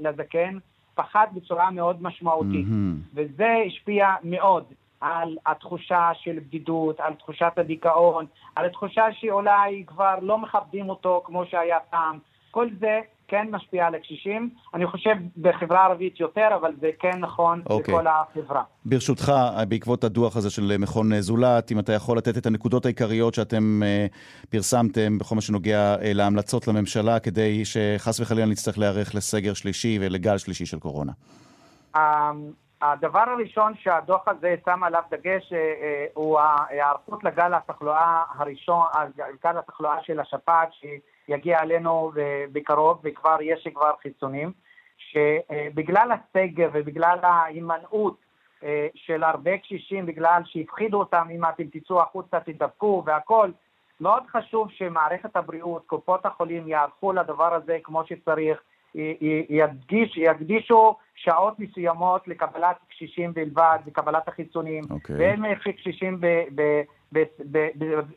[0.00, 0.58] לזקן
[0.94, 2.66] פחת בצורה מאוד משמעותית.
[2.66, 3.14] Mm-hmm.
[3.14, 4.64] וזה השפיע מאוד
[5.00, 8.26] על התחושה של בדידות, על תחושת הדיכאון,
[8.56, 12.18] על התחושה שאולי כבר לא מכבדים אותו כמו שהיה פעם.
[12.50, 14.50] כל זה כן משפיע על הקשישים.
[14.74, 17.70] אני חושב בחברה הערבית יותר, אבל זה כן נכון okay.
[17.70, 17.94] אוקיי.
[17.94, 18.62] בכל החברה.
[18.84, 19.32] ברשותך,
[19.68, 24.48] בעקבות הדוח הזה של מכון זולת, אם אתה יכול לתת את הנקודות העיקריות שאתם uh,
[24.50, 30.38] פרסמתם בכל מה שנוגע uh, להמלצות לממשלה, כדי שחס וחלילה נצטרך להיערך לסגר שלישי ולגל
[30.38, 31.12] שלישי של קורונה.
[31.96, 31.98] Um,
[32.82, 38.86] הדבר הראשון שהדוח הזה שם עליו דגש אה, אה, הוא ההיערכות לגל התחלואה הראשון,
[39.44, 40.68] גל התחלואה של השפעת
[41.26, 42.12] שיגיע אלינו
[42.52, 44.52] בקרוב וכבר יש כבר חיסונים,
[44.98, 48.16] שבגלל הסגר ובגלל ההימנעות
[48.62, 53.50] אה, של הרבה קשישים, בגלל שהפחידו אותם אם אתם תצאו החוצה תדבקו והכל,
[54.00, 58.60] מאוד חשוב שמערכת הבריאות, קופות החולים יערכו לדבר הזה כמו שצריך,
[59.48, 64.92] ידגיש, יקדישו שעות מסוימות לקבלת קשישים בלבד, לקבלת החיסונים, okay.
[64.92, 65.16] אוקיי.
[65.16, 66.20] ואין קשישים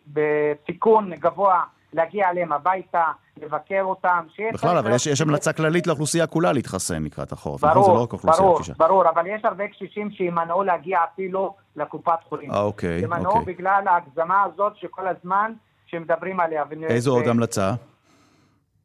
[0.07, 3.03] בסיכון גבוה להגיע אליהם הביתה,
[3.37, 4.25] לבקר אותם.
[4.53, 7.61] בכלל, אבל יש, יש המלצה כללית לאוכלוסייה כולה להתחסן לקראת החורף.
[7.61, 8.73] ברור, זה לא רק אוכלוסייה ברור, קשישה.
[8.77, 12.51] ברור, אבל יש הרבה קשישים שימנעו להגיע אפילו לקופת חולים.
[12.51, 13.53] אה, אוקיי, ימנעו אוקיי.
[13.53, 15.53] בגלל ההגזמה הזאת שכל הזמן
[15.85, 16.63] שמדברים עליה.
[16.89, 17.73] איזו עוד המלצה?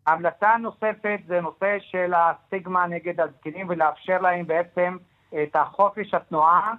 [0.06, 4.96] המלצה נוספת זה נושא של הסטיגמה נגד הזקנים ולאפשר להם בעצם
[5.42, 6.72] את החופש התנועה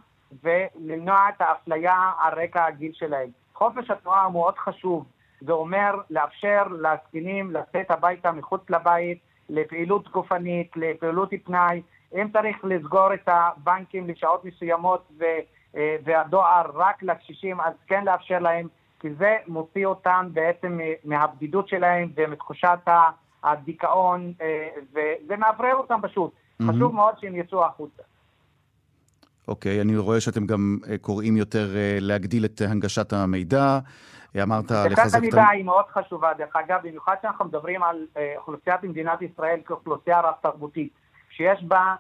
[0.44, 3.30] ולמנוע את האפליה על רקע הגיל שלהם.
[3.54, 5.06] חופש התנועה הוא מאוד חשוב,
[5.42, 9.20] זה אומר לאפשר לזקנים לצאת הביתה מחוץ לבית
[9.50, 11.82] לפעילות גופנית, לפעילות פנאי.
[12.16, 18.68] אם צריך לסגור את הבנקים לשעות מסוימות ו- והדואר רק לקשישים, אז כן לאפשר להם
[19.00, 22.80] כי זה מוציא אותם בעצם מהבדידות שלהם ומתחושת
[23.44, 26.32] הדיכאון, אה, וזה מאוורר אותם פשוט.
[26.32, 26.66] Mm-hmm.
[26.70, 28.04] חשוב מאוד שהם יצאו החוצה.
[29.48, 33.80] אוקיי, okay, אני רואה שאתם גם אה, קוראים יותר אה, להגדיל את הנגשת המידע.
[34.44, 35.00] אמרת לחזק את...
[35.00, 38.06] הנגשת המידע היא מאוד חשובה, דרך אגב, במיוחד שאנחנו מדברים על
[38.38, 40.94] אוכלוסיית מדינת ישראל כאוכלוסייה רב-תרבותית,
[41.30, 41.96] שיש בה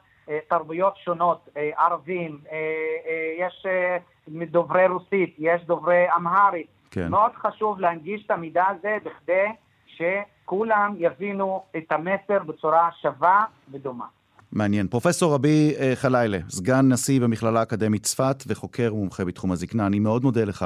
[0.47, 2.39] תרבויות שונות, ערבים,
[3.39, 3.65] יש
[4.51, 7.07] דוברי רוסית, יש דוברי אמהרית, כן.
[7.07, 9.45] מאוד חשוב להנגיש את המידע הזה בכדי
[9.85, 14.05] שכולם יבינו את המסר בצורה שווה ודומה.
[14.55, 14.87] מעניין.
[14.87, 20.23] פרופסור רבי אה, חלילה, סגן נשיא במכללה האקדמית צפת וחוקר ומומחה בתחום הזקנה, אני מאוד
[20.23, 20.65] מודה לך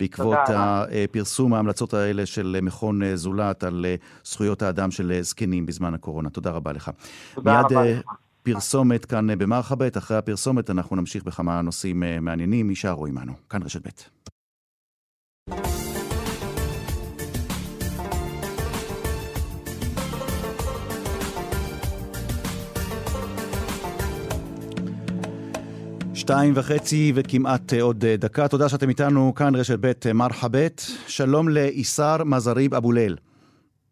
[0.00, 3.94] בעקבות הפרסום ההמלצות האלה של מכון אה, זולת על אה,
[4.24, 6.30] זכויות האדם של זקנים בזמן הקורונה.
[6.30, 6.90] תודה רבה לך.
[7.34, 8.00] תודה מיד רבה לך.
[8.42, 12.70] פרסומת כאן במרחבת, אחרי הפרסומת אנחנו נמשיך בכמה נושאים מעניינים.
[12.70, 13.32] יישארו עמנו.
[13.50, 14.35] כאן רשת ב'.
[26.26, 28.48] שתיים וחצי וכמעט אה, עוד אה, דקה.
[28.48, 30.80] תודה שאתם איתנו כאן, רשת ב' מרחבת.
[31.06, 33.16] שלום לאיסר מזריב אבוליל.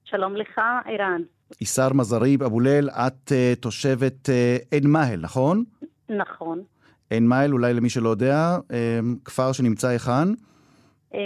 [0.04, 1.22] שלום לך, ערן.
[1.60, 5.64] איסר מזריב אבוליל, את uh, תושבת uh, עין מאהל, נכון?
[6.08, 6.62] נכון.
[7.10, 8.72] עין מאהל, אולי למי שלא יודע, uh,
[9.24, 10.32] כפר שנמצא היכן?
[11.12, 11.16] Uh,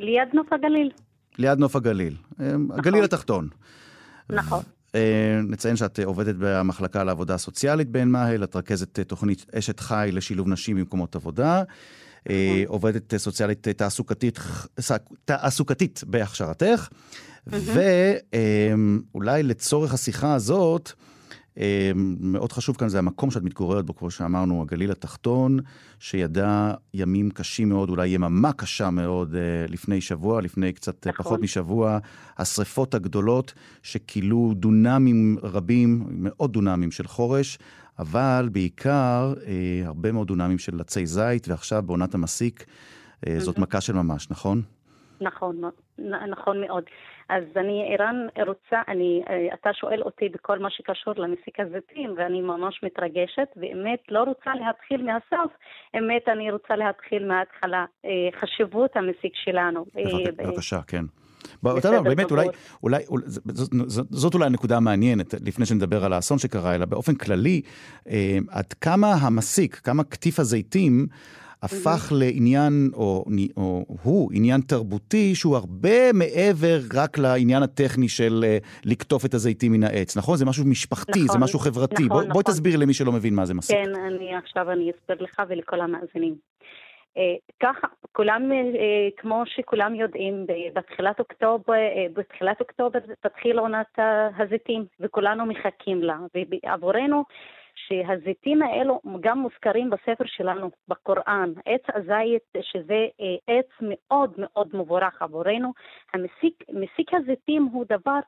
[0.00, 0.90] ליד נוף הגליל.
[1.38, 2.14] ליד נוף הגליל.
[2.14, 2.78] Uh, נכון.
[2.78, 3.48] הגליל התחתון.
[4.30, 4.62] נכון.
[4.96, 10.48] אה, נציין שאת עובדת במחלקה לעבודה הסוציאלית בעין מאהל, את רכזת תוכנית אשת חי לשילוב
[10.48, 11.62] נשים במקומות עבודה.
[12.30, 12.66] אה, נכון.
[12.66, 14.38] עובדת סוציאלית תעסוקתית,
[15.24, 16.88] תעסוקתית בהכשרתך,
[17.46, 20.92] ואולי לצורך השיחה הזאת,
[22.20, 25.58] מאוד חשוב כאן זה המקום שאת מתגוררת בו, כמו שאמרנו, הגליל התחתון,
[25.98, 31.24] שידע ימים קשים מאוד, אולי יממה קשה מאוד אה, לפני שבוע, לפני קצת נכון.
[31.24, 31.98] פחות משבוע,
[32.38, 37.58] השריפות הגדולות שכילו דונמים רבים, מאות דונמים של חורש,
[37.98, 42.66] אבל בעיקר אה, הרבה מאוד דונמים של עצי זית, ועכשיו בעונת המסיק,
[43.26, 44.62] אה, זאת מכה של ממש, נכון?
[45.20, 45.60] נכון,
[46.28, 46.84] נכון מאוד.
[47.28, 52.40] אז אני, ערן, רוצה, אני, אה, אתה שואל אותי בכל מה שקשור למסיק הזיתים, ואני
[52.40, 55.52] ממש מתרגשת, באמת לא רוצה להתחיל מהסוף,
[55.98, 57.84] אמת אני רוצה להתחיל מההתחלה.
[58.04, 59.84] אה, חשיבות המסיק שלנו.
[59.98, 61.04] אה, בבקשה, כן.
[61.62, 62.46] בסדר, באמת, אולי,
[62.82, 63.02] אולי,
[63.46, 67.62] זאת, זאת אולי הנקודה המעניינת, לפני שנדבר על האסון שקרה, אלא באופן כללי,
[68.50, 71.06] עד כמה המסיק, כמה קטיף הזיתים,
[71.62, 73.24] הפך לעניין, או,
[73.56, 79.72] או הוא עניין תרבותי, שהוא הרבה מעבר רק לעניין הטכני של uh, לקטוף את הזיתים
[79.72, 80.36] מן העץ, נכון?
[80.36, 81.94] זה משהו משפחתי, נכון, זה משהו חברתי.
[81.94, 82.32] נכון, בוא, נכון.
[82.32, 83.76] בואי תסביר למי שלא מבין מה זה מסיק.
[83.76, 86.34] כן, אני עכשיו אני אסביר לך ולכל המאזינים.
[87.14, 87.18] Uh,
[87.62, 91.74] ככה, כולם, uh, כמו שכולם יודעים, בתחילת אוקטובר,
[92.12, 93.98] בתחילת אוקטובר תתחיל עונת
[94.38, 96.18] הזיתים, וכולנו מחכים לה.
[96.34, 97.24] ועבורנו,
[97.76, 101.52] שהזיתים האלו גם מוזכרים בספר שלנו, בקוראן.
[101.66, 105.72] עץ הזית, שזה אה, עץ מאוד מאוד מבורך עבורנו.
[106.14, 108.18] המסיק, מסיק הזיתים הוא דבר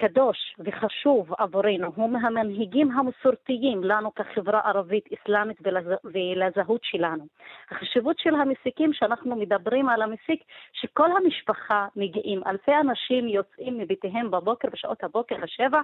[0.00, 5.58] קדוש וחשוב עבורנו, הוא מהמנהיגים המסורתיים לנו כחברה ערבית אסלאמית
[6.04, 7.24] ולזהות שלנו.
[7.70, 14.68] החשיבות של המסיקים, שאנחנו מדברים על המסיק, שכל המשפחה מגיעים, אלפי אנשים יוצאים מביתיהם בבוקר,
[14.72, 15.80] בשעות הבוקר השבע,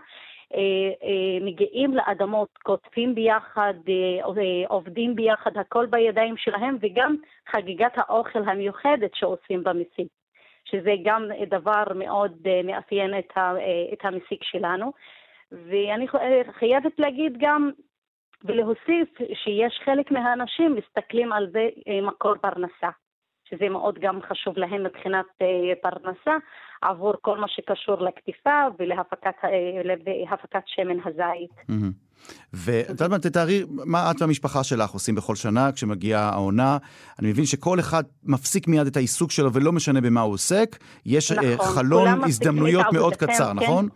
[0.55, 0.59] אה,
[1.02, 7.16] אה, מגיעים לאדמות, כותבים ביחד, אה, עובדים ביחד, הכל בידיים שלהם, וגם
[7.50, 10.25] חגיגת האוכל המיוחדת שעושים במסיק.
[10.70, 14.92] שזה גם דבר מאוד אה, מאפיין את, ה, אה, את המסיק שלנו.
[15.52, 16.07] ואני
[16.59, 17.70] חייבת להגיד גם
[18.44, 22.90] ולהוסיף שיש חלק מהאנשים מסתכלים על זה אה, מקור פרנסה,
[23.44, 25.26] שזה מאוד גם חשוב להם מבחינת
[25.83, 26.37] פרנסה
[26.83, 31.50] עבור כל מה שקשור לקטיפה ולהפקת שמן הזית.
[31.70, 32.06] Mm-hmm.
[32.52, 36.78] ואת יודעת מה, תתארי מה את והמשפחה שלך עושים בכל שנה כשמגיעה העונה.
[37.18, 40.76] אני מבין שכל אחד מפסיק מיד את העיסוק שלו ולא משנה במה הוא עוסק.
[41.06, 43.56] יש אה, נכון, חלון הזדמנויות מאוד קצר, כן.
[43.56, 43.88] נכון?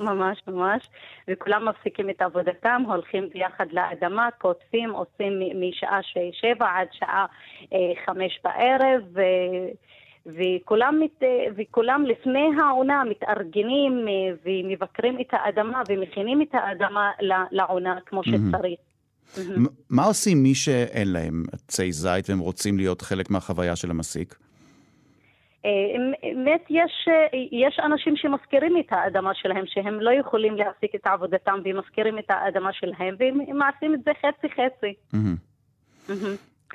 [0.00, 0.88] ממש, ממש.
[1.28, 5.98] וכולם מפסיקים את עבודתם, הולכים ביחד לאדמה, כותבים, עושים משעה
[6.32, 7.26] שבע עד שעה
[7.72, 9.02] אה, חמש בערב.
[9.14, 9.20] ו...
[10.26, 11.22] וכולם, מת,
[11.56, 14.12] וכולם לפני העונה מתארגנים אה,
[14.44, 17.10] ומבקרים את האדמה ומכינים את האדמה
[17.50, 18.78] לעונה כמו שצריך.
[19.90, 24.34] מה עושים מי שאין להם עצי זית והם רוצים להיות חלק מהחוויה של המסיק?
[25.64, 25.70] אה,
[26.22, 31.58] באמת יש, אה, יש אנשים שמזכירים את האדמה שלהם, שהם לא יכולים להפסיק את עבודתם
[31.64, 34.94] ומזכירים את האדמה שלהם, והם מעשים את זה חצי-חצי.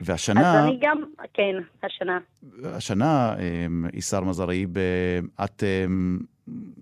[0.01, 0.59] והשנה...
[0.59, 0.97] אז אני גם,
[1.33, 2.19] כן, השנה.
[2.63, 3.35] השנה,
[3.93, 4.69] איסר מזריב,
[5.43, 5.63] את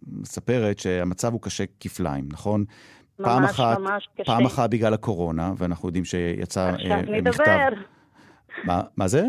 [0.07, 2.65] מספרת שהמצב הוא קשה כפליים, נכון?
[3.19, 4.23] ממש, פעם אחת, ממש קשה.
[4.23, 7.27] פעם אחת בגלל הקורונה, ואנחנו יודעים שיצא אה, עכשיו מכתב...
[7.27, 7.81] עכשיו נדבר.
[8.63, 9.23] מה, מה זה?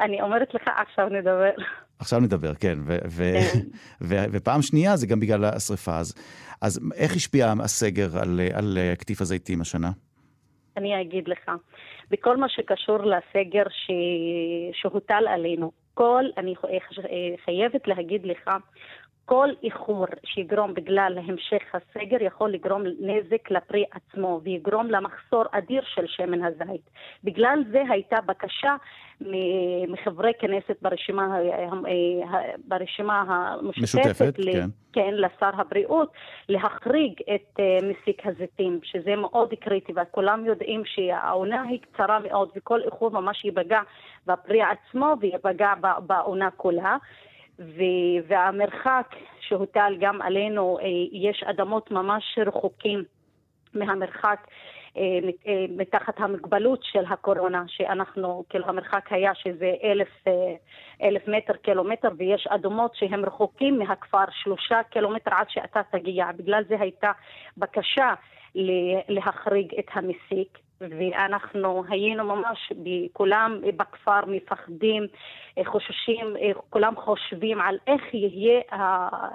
[0.00, 1.50] אני אומרת לך, עכשיו נדבר.
[1.98, 2.78] עכשיו נדבר, כן.
[2.82, 3.60] ו- ו- כן.
[4.00, 5.98] ו- ופעם שנייה זה גם בגלל השריפה.
[5.98, 6.14] אז,
[6.60, 9.90] אז איך השפיע הסגר על, על קטיף הזיתים השנה?
[10.76, 11.50] אני אגיד לך.
[12.10, 13.90] בכל מה שקשור לסגר ש...
[14.72, 15.70] שהוטל עלינו.
[15.94, 16.54] כל, אני
[17.44, 18.50] חייבת להגיד לך,
[19.24, 26.06] כל איחור שיגרום בגלל המשך הסגר יכול לגרום נזק לפרי עצמו ויגרום למחסור אדיר של
[26.06, 26.90] שמן הזית.
[27.24, 28.76] בגלל זה הייתה בקשה
[29.88, 31.38] מחברי כנסת ברשימה,
[32.68, 34.68] ברשימה המשותפת, כן.
[34.92, 36.12] כן, לשר הבריאות,
[36.48, 42.80] להחריג את אה, מסיק הזיתים, שזה מאוד קריטי, וכולם יודעים שהעונה היא קצרה מאוד וכל
[42.82, 43.80] איחור ממש ייפגע
[44.26, 45.72] בפרי עצמו ויפגע
[46.06, 46.96] בעונה כולה.
[48.26, 53.04] והמרחק שהוטל גם עלינו, אה, יש אדמות ממש רחוקים
[53.74, 54.46] מהמרחק
[55.68, 60.24] מתחת המגבלות של הקורונה, שאנחנו, כאילו המרחק היה שזה אלף,
[61.02, 66.26] אלף מטר, קילומטר, ויש אדומות שהם רחוקים מהכפר שלושה קילומטר עד שאתה תגיע.
[66.36, 67.12] בגלל זה הייתה
[67.56, 68.14] בקשה
[69.08, 70.58] להחריג את המסיק.
[70.80, 72.72] ואנחנו היינו ממש,
[73.12, 75.06] כולם בכפר מפחדים,
[75.64, 76.36] חוששים,
[76.70, 78.60] כולם חושבים על איך יהיה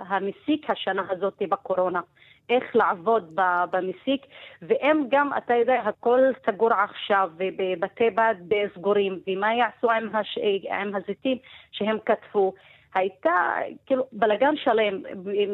[0.07, 2.01] המסיק השנה הזאת בקורונה.
[2.49, 3.39] איך לעבוד
[3.71, 4.25] במסיק,
[4.61, 8.35] והם גם, אתה יודע, הכל סגור עכשיו, ובבתי בד
[8.75, 10.37] סגורים, ומה יעשו עם, הש...
[10.81, 11.37] עם הזיתים
[11.71, 12.53] שהם כתבו.
[12.95, 13.31] הייתה
[13.85, 15.01] כאילו בלגן שלם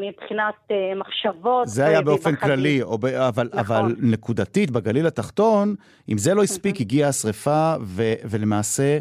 [0.02, 1.68] מבחינת uh, מחשבות.
[1.68, 2.56] זה היה באופן ובחדים.
[2.56, 3.06] כללי, ב...
[3.06, 3.76] אבל, נכון.
[3.76, 5.76] אבל נקודתית בגליל התחתון,
[6.12, 8.04] אם זה לא הספיק, הגיעה השרפה ו...
[8.30, 9.00] ולמעשה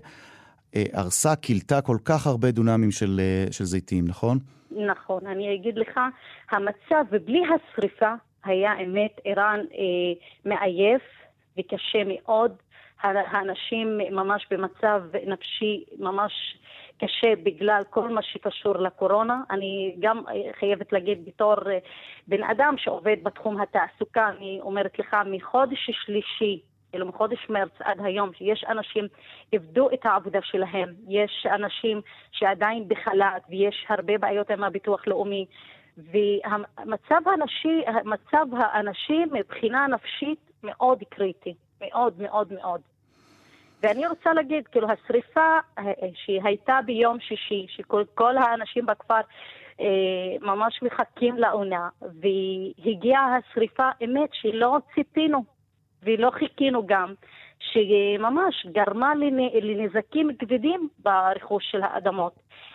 [0.77, 4.39] אה, הרסה, כילתה כל כך הרבה דונמים של, אה, של זיתים, נכון?
[4.71, 6.01] נכון, אני אגיד לך,
[6.51, 10.13] המצב, ובלי השריפה, היה אמת איראן אה,
[10.45, 11.03] מעייף
[11.59, 12.53] וקשה מאוד.
[13.03, 16.33] האנשים ממש במצב נפשי ממש
[17.01, 19.43] קשה בגלל כל מה שקשור לקורונה.
[19.51, 20.23] אני גם
[20.59, 21.79] חייבת להגיד בתור אה,
[22.29, 26.61] בן אדם שעובד בתחום התעסוקה, אני אומרת לך, מחודש שלישי
[26.91, 29.07] כאילו מחודש מרץ עד היום, שיש אנשים
[29.53, 32.01] איבדו את העבודה שלהם, יש אנשים
[32.33, 35.47] שעדיין בחל"ת ויש הרבה בעיות עם הביטוח לאומי.
[35.97, 42.81] והמצב האנשי, מצב האנשים מבחינה נפשית מאוד קריטי, מאוד מאוד מאוד.
[43.83, 45.59] ואני רוצה להגיד, כאילו, השריפה
[46.15, 49.21] שהייתה ביום שישי, שכל האנשים בכפר
[49.81, 49.87] אה,
[50.41, 55.45] ממש מחכים לעונה, והגיעה השריפה, אמת שלא ציפינו,
[56.03, 57.15] ולא חיכינו גם,
[57.61, 59.13] שממש גרמה
[59.63, 62.33] לנזקים כבדים ברכוש של האדמות.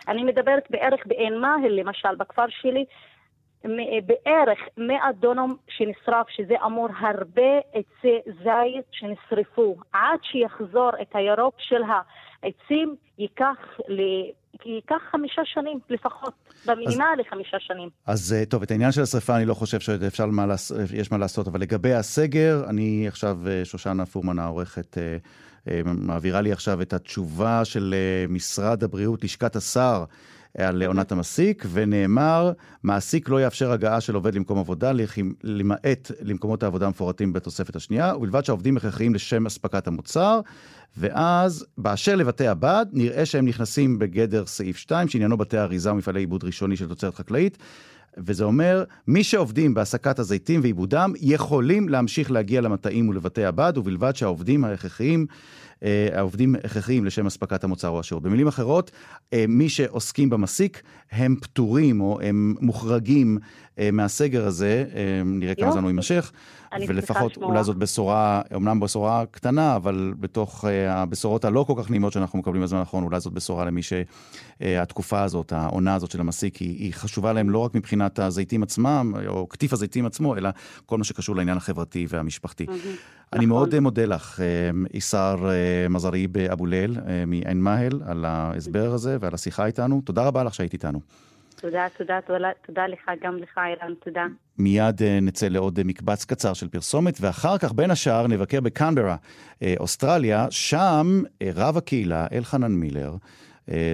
[0.08, 2.84] אני מדברת בערך בעין מאהל, למשל, בכפר שלי,
[4.06, 9.76] בערך 100 דונם שנשרף, שזה אמור הרבה עצי זית שנשרפו.
[9.92, 11.82] עד שיחזור את הירוק של
[12.42, 14.00] העצים, ייקח, ל...
[14.64, 16.34] ייקח חמישה שנים לפחות,
[16.66, 17.88] במינימלי חמישה שנים.
[18.06, 20.72] אז אה, טוב, את העניין של השרפה אני לא חושב שאפשר, מה לעש...
[20.94, 25.16] יש מה לעשות, אבל לגבי הסגר, אני עכשיו, אה, שושנה פורמן העורכת, אה,
[25.84, 27.94] מעבירה לי עכשיו את התשובה של
[28.28, 30.04] משרד הבריאות, לשכת השר.
[30.58, 34.92] על עונת המסיק, ונאמר, מעסיק לא יאפשר הגעה של עובד למקום עבודה,
[35.42, 40.40] למעט למקומות העבודה המפורטים בתוספת השנייה, ובלבד שהעובדים הכרחיים לשם אספקת המוצר.
[40.96, 46.44] ואז, באשר לבתי הבד, נראה שהם נכנסים בגדר סעיף 2, שעניינו בתי אריזה ומפעלי עיבוד
[46.44, 47.58] ראשוני של תוצרת חקלאית.
[48.18, 54.64] וזה אומר, מי שעובדים בהסקת הזיתים ועיבודם יכולים להמשיך להגיע למטעים ולבתי הבד, ובלבד שהעובדים
[54.64, 55.26] ההכרחיים
[56.12, 58.22] העובדים הכרחיים לשם אספקת המוצר או השירות.
[58.22, 58.90] במילים אחרות,
[59.32, 63.38] אה, מי שעוסקים במסיק הם פטורים או הם מוחרגים
[63.78, 64.84] אה, מהסגר הזה,
[65.24, 66.32] נראה כמה זמן הוא יימשך,
[66.88, 72.38] ולפחות אולי זאת בשורה, אומנם בשורה קטנה, אבל בתוך הבשורות הלא כל כך נעימות שאנחנו
[72.38, 76.94] מקבלים בזמן האחרון, אולי זאת בשורה למי שהתקופה הזאת, העונה הזאת של המסיק, היא, היא
[76.94, 80.50] חשובה להם לא רק מבחינת הזיתים עצמם, או קטיף הזיתים עצמו, אלא
[80.86, 82.66] כל מה שקשור לעניין החברתי והמשפחתי.
[83.32, 83.48] אני נכון.
[83.48, 84.40] מאוד מודה לך,
[84.94, 85.50] איסר
[85.90, 90.00] מזריב אבו ליל מעין מאהל, על ההסבר הזה ועל השיחה איתנו.
[90.04, 91.00] תודה רבה לך שהיית איתנו.
[91.60, 94.26] תודה, תודה, תודה, תודה לך, גם לך, אירן, תודה.
[94.58, 99.16] מיד אה, נצא לעוד מקבץ קצר של פרסומת, ואחר כך, בין השאר, נבקר בקנברה,
[99.62, 100.46] אה, אוסטרליה.
[100.50, 103.14] שם אה, רב הקהילה, אלחנן מילר,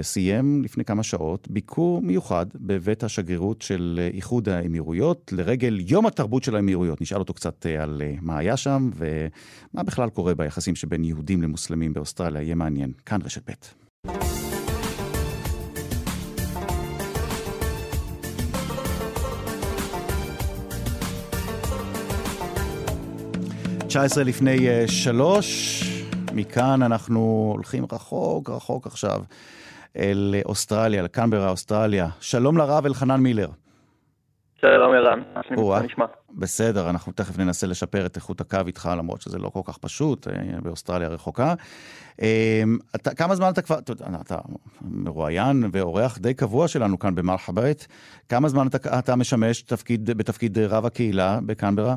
[0.02, 6.56] סיים לפני כמה שעות ביקור מיוחד בבית השגרירות של איחוד האמירויות לרגל יום התרבות של
[6.56, 7.00] האמירויות.
[7.00, 12.42] נשאל אותו קצת על מה היה שם ומה בכלל קורה ביחסים שבין יהודים למוסלמים באוסטרליה.
[12.42, 12.92] יהיה מעניין.
[13.06, 13.52] כאן רשת ב'.
[23.92, 25.82] 19 לפני uh, שלוש,
[26.34, 29.20] מכאן אנחנו הולכים רחוק רחוק עכשיו
[29.96, 32.06] אל אוסטרליה, לקנברה, אוסטרליה.
[32.20, 33.48] שלום לרב אלחנן מילר.
[34.60, 36.04] שלום ערן, מה נשמע?
[36.38, 40.28] בסדר, אנחנו תכף ננסה לשפר את איכות הקו איתך, למרות שזה לא כל כך פשוט,
[40.28, 40.32] אה,
[40.62, 41.54] באוסטרליה רחוקה.
[42.22, 42.62] אה,
[42.96, 44.36] אתה, כמה זמן אתה כבר, אתה, אתה
[44.82, 47.86] מרואיין ואורח די קבוע שלנו כאן במרחבת,
[48.28, 51.94] כמה זמן אתה, אתה משמש תפקיד, בתפקיד רב הקהילה בקנברה?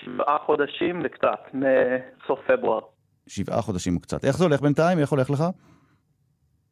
[0.00, 2.80] שבעה חודשים וקצת, מסוף פברואר.
[3.30, 4.24] שבעה חודשים וקצת.
[4.24, 4.98] איך זה הולך בינתיים?
[4.98, 5.44] איך הולך לך?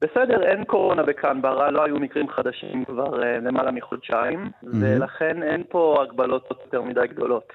[0.00, 4.66] בסדר, אין קורונה בקנברה, לא היו מקרים חדשים כבר uh, למעלה מחודשיים, mm-hmm.
[4.80, 7.52] ולכן אין פה הגבלות יותר מדי גדולות.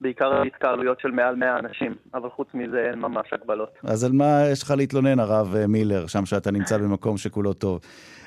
[0.00, 3.70] בעיקר התקהלויות של מעל 100 אנשים, אבל חוץ מזה אין ממש הגבלות.
[3.84, 7.80] אז על מה יש לך להתלונן, הרב אה, מילר, שם שאתה נמצא במקום שכולו טוב?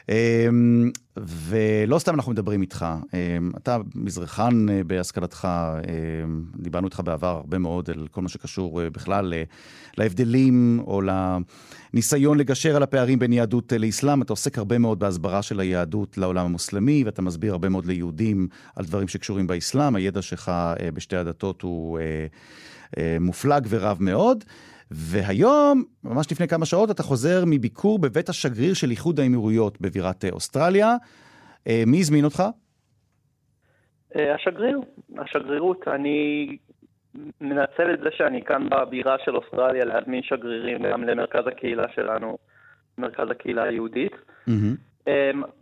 [0.09, 5.47] אמ, ולא סתם אנחנו מדברים איתך, אמ, אתה מזרחן אה, בהשכלתך,
[5.87, 9.43] אמ, דיברנו איתך בעבר הרבה מאוד על כל מה שקשור אה, בכלל אה,
[9.97, 11.01] להבדלים או
[11.93, 14.21] לניסיון לגשר על הפערים בין יהדות לאסלאם.
[14.21, 18.85] אתה עוסק הרבה מאוד בהסברה של היהדות לעולם המוסלמי, ואתה מסביר הרבה מאוד ליהודים על
[18.85, 19.95] דברים שקשורים באסלאם.
[19.95, 20.51] הידע שלך
[20.93, 21.99] בשתי הדתות הוא
[23.19, 24.43] מופלג ורב מאוד.
[24.91, 30.29] והיום, ממש לפני כמה שעות, אתה חוזר מביקור בבית השגריר של איחוד האמירויות בבירת אה,
[30.29, 30.95] אוסטרליה.
[31.67, 32.43] אה, מי הזמין אותך?
[34.15, 34.79] אה, השגריר,
[35.17, 35.87] השגרירות.
[35.87, 36.47] אני
[37.41, 42.37] מנצל את זה שאני כאן בבירה של אוסטרליה להזמין שגרירים גם למרכז הקהילה שלנו,
[42.97, 44.11] מרכז הקהילה היהודית.
[44.11, 44.51] Mm-hmm.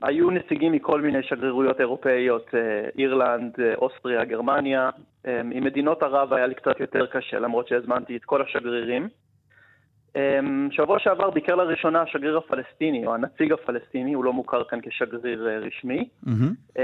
[0.02, 2.52] היו נציגים מכל מיני שגרירויות אירופאיות,
[2.98, 4.90] אירלנד, אוסטריה, גרמניה.
[5.26, 9.08] עם מדינות ערב היה לי קצת יותר קשה, למרות שהזמנתי את כל השגרירים.
[10.16, 15.48] אמ, שבוע שעבר ביקר לראשונה השגריר הפלסטיני, או הנציג הפלסטיני, הוא לא מוכר כאן כשגריר
[15.48, 16.80] אה, רשמי, mm-hmm.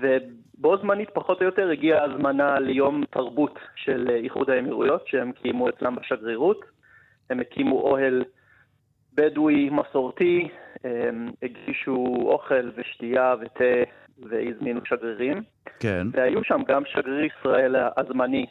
[0.00, 5.68] ובו זמנית פחות או יותר הגיעה הזמנה ליום תרבות של אה, איחוד האמירויות, שהם קיימו
[5.68, 6.64] אצלם בשגרירות.
[7.30, 8.24] הם הקימו אוהל
[9.14, 10.48] בדואי מסורתי,
[11.42, 15.42] הגישו אוכל ושתייה ותה והזמינו שגרירים.
[15.80, 16.06] כן.
[16.12, 18.46] והיו שם גם שגריר ישראל הזמני,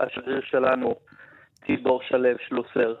[0.00, 0.94] השגריר שלנו,
[1.66, 2.94] טיבור שלו שלוסר,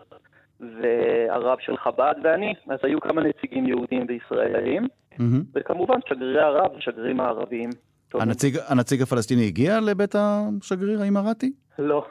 [0.60, 5.22] והרב של חב"ד ואני, אז היו כמה נציגים יהודים וישראלים, mm-hmm.
[5.54, 7.70] וכמובן שגרירי ערב ושגרירים הערביים.
[8.14, 11.52] הנציג, הנציג הפלסטיני הגיע לבית השגריר האימרתי?
[11.78, 12.06] לא.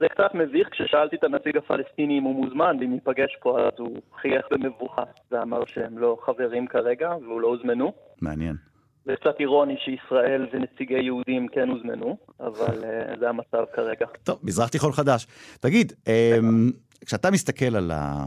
[0.00, 3.96] זה קצת מביך כששאלתי את הנציג הפלסטיני אם הוא מוזמן, ואם ייפגש פה, אז הוא
[4.20, 7.92] חייך במבוכה ואמר שהם לא חברים כרגע והוא לא הוזמנו.
[8.20, 8.56] מעניין.
[9.04, 14.06] זה קצת אירוני שישראל ונציגי יהודים כן הוזמנו, אבל uh, זה המצב כרגע.
[14.24, 15.26] טוב, מזרח תיכון חדש.
[15.60, 18.24] תגיד, um, כשאתה מסתכל על, ה...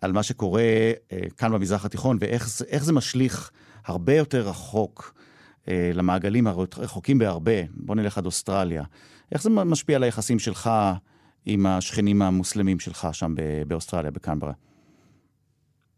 [0.00, 3.50] על מה שקורה uh, כאן במזרח התיכון, ואיך זה משליך
[3.86, 5.14] הרבה יותר רחוק
[5.66, 8.82] uh, למעגלים הרחוקים בהרבה, בוא נלך עד אוסטרליה,
[9.32, 10.70] איך זה משפיע על היחסים שלך
[11.46, 13.34] עם השכנים המוסלמים שלך שם
[13.66, 14.52] באוסטרליה, בקנברה?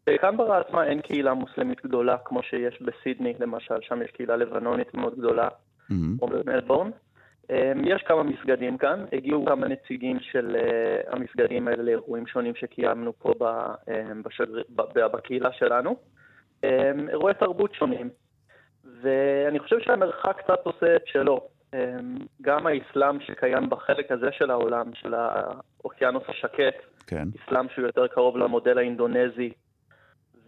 [0.07, 5.19] בקנברה עצמה אין קהילה מוסלמית גדולה כמו שיש בסידני, למשל, שם יש קהילה לבנונית מאוד
[5.19, 5.95] גדולה, mm-hmm.
[6.23, 6.91] או במלבורן.
[7.51, 13.13] אמ, יש כמה מסגדים כאן, הגיעו כמה נציגים של אה, המסגדים האלה לאירועים שונים שקיימנו
[13.19, 13.33] פה
[13.89, 14.63] אמ, בשגר...
[15.13, 15.97] בקהילה שלנו.
[16.65, 18.09] אמ, אירועי תרבות שונים,
[19.03, 21.41] ואני חושב שהמרחק קצת עושה את שלו.
[22.43, 26.75] גם האסלאם שקיים בחלק הזה של העולם, של האוקיינוס השקט,
[27.07, 27.29] כן.
[27.45, 29.53] אסלאם שהוא יותר קרוב למודל האינדונזי,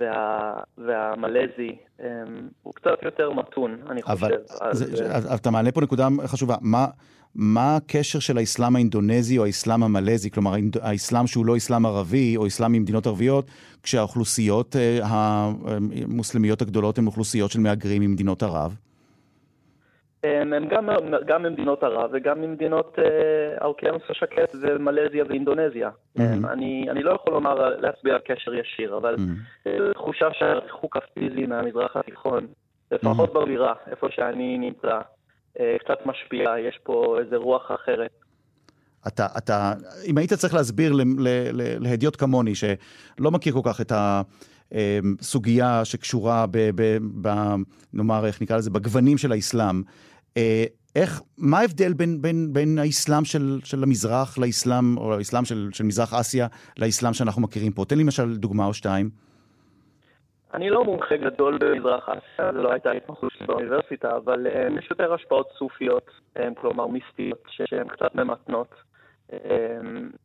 [0.01, 4.97] וה, והמלזי הם, הוא קצת יותר מתון, אני אבל חושב.
[4.97, 5.35] זה, אז...
[5.35, 6.57] אתה מעלה פה נקודה חשובה.
[6.61, 6.87] מה,
[7.35, 12.47] מה הקשר של האסלאם האינדונזי או האסלאם המלזי, כלומר האסלאם שהוא לא אסלאם ערבי או
[12.47, 13.51] אסלאם ממדינות ערביות,
[13.83, 18.77] כשהאוכלוסיות אה, המוסלמיות הגדולות הן אוכלוסיות של מהגרים ממדינות ערב?
[20.25, 20.89] הם גם,
[21.27, 23.05] גם ממדינות ערב וגם ממדינות אה,
[23.61, 25.91] האוקיינוס השקט ומלזיה ואינדונזיה.
[25.91, 26.23] Mm-hmm.
[26.53, 29.69] אני, אני לא יכול לומר, להצביע על קשר ישיר, אבל mm-hmm.
[29.95, 32.47] תחושה שהריחוק הפיזי מהמזרח התיכון,
[32.93, 33.41] לפחות mm-hmm.
[33.41, 35.01] בבירה, איפה שאני נמצא,
[35.61, 38.11] אה, קצת משפיע, יש פה איזה רוח אחרת.
[39.09, 39.73] אתה, אתה,
[40.07, 40.93] אם היית צריך להסביר
[41.81, 43.93] להדיוט כמוני, שלא מכיר כל כך את
[44.73, 47.29] הסוגיה שקשורה ב, ב, ב...
[47.95, 49.83] נאמר, איך נקרא לזה, בגוונים של האסלאם, אה,
[50.97, 55.85] איך, מה ההבדל בין, בין, בין האסלאם של, של המזרח לאסלאם, או האסלאם של, של
[55.85, 56.47] מזרח אסיה,
[56.79, 57.85] לאסלאם שאנחנו מכירים פה?
[57.85, 59.11] תן לי למשל דוגמה או שתיים.
[60.55, 64.87] אני לא מומחה גדול במזרח אסיה, זו לא הייתה התמחות שלי באוניברסיטה, אבל אה, יש
[64.91, 68.75] יותר השפעות סופיות, אה, כלומר מיסטיות, שהן קצת ממתנות.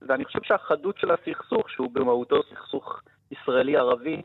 [0.01, 3.01] ואני חושב שהחדות של הסכסוך, שהוא במהותו סכסוך
[3.31, 4.21] ישראלי-ערבי,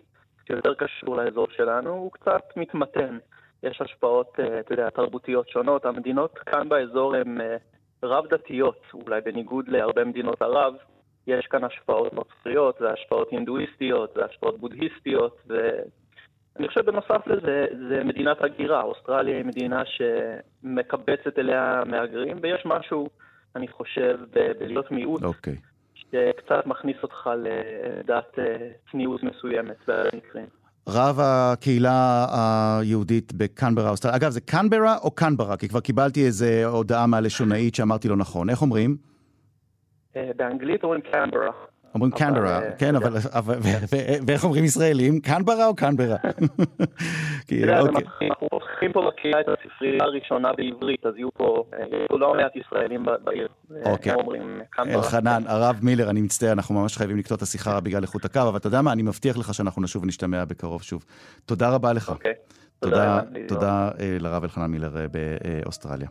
[0.47, 3.19] שיותר קשור לאזור שלנו, הוא קצת מתמתן.
[3.65, 5.85] יש השפעות, אה, אתה יודע, תרבותיות שונות.
[5.85, 7.57] המדינות כאן באזור הן אה,
[8.03, 10.75] רב-דתיות, אולי בניגוד להרבה מדינות ערב.
[11.27, 18.83] יש כאן השפעות נוצריות, והשפעות הינדואיסטיות, והשפעות בודהיסטיות, ואני חושב בנוסף לזה, זה מדינת הגירה.
[18.83, 23.09] אוסטרליה היא מדינה שמקבצת אליה מהגרים, ויש משהו,
[23.57, 24.19] אני חושב,
[24.59, 25.23] בלהיות מיעוט.
[25.23, 25.27] Okay.
[25.27, 25.57] אוקיי.
[25.95, 30.47] שקצת מכניס אותך לדעת אה, צניעות מסוימת במקרים.
[30.89, 32.27] רב הקהילה
[32.81, 34.17] היהודית בקנברה, אוסטרליה.
[34.17, 35.57] אגב, זה קנברה או קנברה?
[35.57, 38.51] כי כבר קיבלתי איזו הודעה מהלשונאית שאמרתי לא נכון.
[38.51, 38.97] איך אומרים?
[40.17, 41.51] אה, באנגלית אומרים קנברה.
[41.95, 43.59] אומרים קנברה, אה, כן, אתה אבל
[44.27, 45.21] ואיך אומרים ישראלים?
[45.21, 46.17] קנברה או קנברה?
[47.45, 47.65] אוקיי.
[48.31, 53.07] אנחנו פותחים פה בקהילה את הספרייה הראשונה בעברית, אז יהיו פה אה, לא מעט ישראלים
[53.25, 53.49] בעיר.
[53.85, 54.13] אוקיי.
[54.73, 54.97] כאן ברק.
[54.97, 58.57] אלחנן, הרב מילר, אני מצטער, אנחנו ממש חייבים לקטוע את השיחה בגלל איכות הקו, אבל
[58.57, 61.05] אתה יודע מה, אני מבטיח לך שאנחנו נשוב ונשתמע בקרוב שוב.
[61.47, 62.09] תודה רבה לך.
[62.09, 62.33] אוקיי.
[63.49, 65.07] תודה, אה, לרב אלחנן מילר אה,
[65.63, 66.09] באוסטרליה.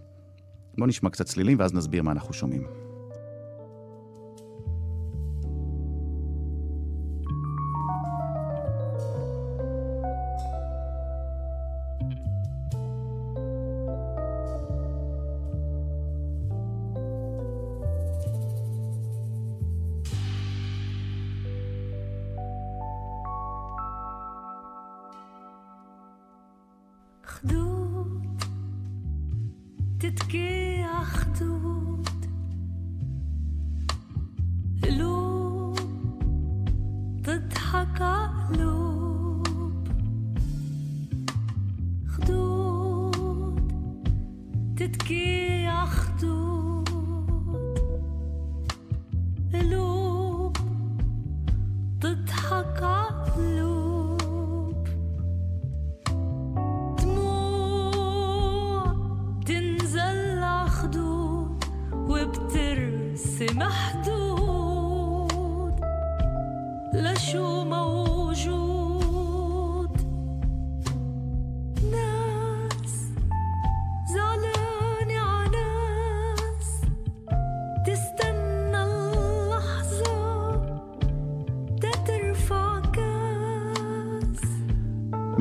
[0.78, 2.93] בואו נשמע קצת צלילים ואז נסביר מה אנחנו שומעים.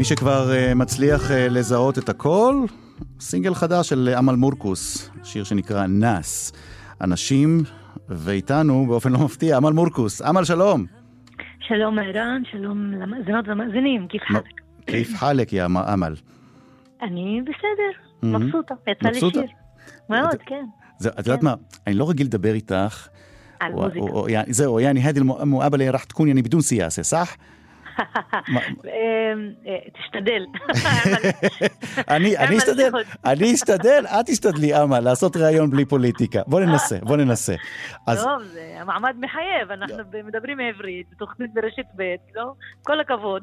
[0.03, 2.55] מי שכבר אה, מצליח אה, לזהות את הכל,
[3.21, 6.53] סינגל חדש של אה, אמל מורקוס, שיר שנקרא נאס.
[7.01, 7.63] אנשים,
[8.09, 10.23] ואיתנו, באופן לא מפתיע, אמל מורקוס.
[10.23, 10.87] אמל, שלום.
[11.61, 14.61] שלום, ערן, שלום למאזינות ומאזינים, כיף חלק.
[14.87, 16.15] כיף חלק, יא אמ-, אמל.
[17.03, 19.43] אני בסדר, מבסוטה, יצא לי שיר.
[20.09, 20.65] מאוד, כן.
[21.07, 21.47] את יודעת כן.
[21.47, 21.55] מה,
[21.87, 23.09] אני לא רגיל לדבר איתך.
[23.61, 24.43] על מוזיקה.
[24.49, 27.37] זהו, יעני, הדל אל-מואבלה רח תכון יעני בדון סיאסה, סח?
[28.85, 30.45] אמ, אה, תשתדל.
[32.09, 32.91] אני אשתדל,
[33.25, 36.41] אני אשתדל, את תשתדלי, אמה, לעשות ראיון בלי פוליטיקה.
[36.47, 37.55] בוא ננסה, בוא ננסה.
[38.07, 38.43] טוב,
[38.81, 40.23] המעמד מחייב, אנחנו לא.
[40.25, 42.03] מדברים עברית, תוכנית ברשת ב',
[42.35, 42.53] לא?
[42.83, 43.43] כל הכבוד.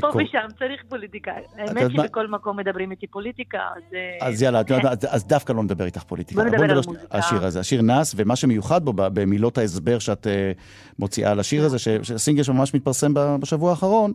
[0.00, 1.32] פה ושם צריך פוליטיקה.
[1.58, 3.82] האמת שבכל מקום מדברים איתי פוליטיקה, אז...
[3.94, 4.74] אה, אז יאללה, את כן.
[4.74, 6.40] יודעת, אז דווקא לא נדבר איתך פוליטיקה.
[6.42, 7.18] בוא נדבר על המוזיקה.
[7.18, 10.52] השיר הזה, השיר נס, ומה שמיוחד בו, במילות ההסבר שאת אה,
[10.98, 11.66] מוציאה על השיר כן.
[11.66, 14.12] הזה, שהסינגל שממש מתפרסם בשבוע האחרון,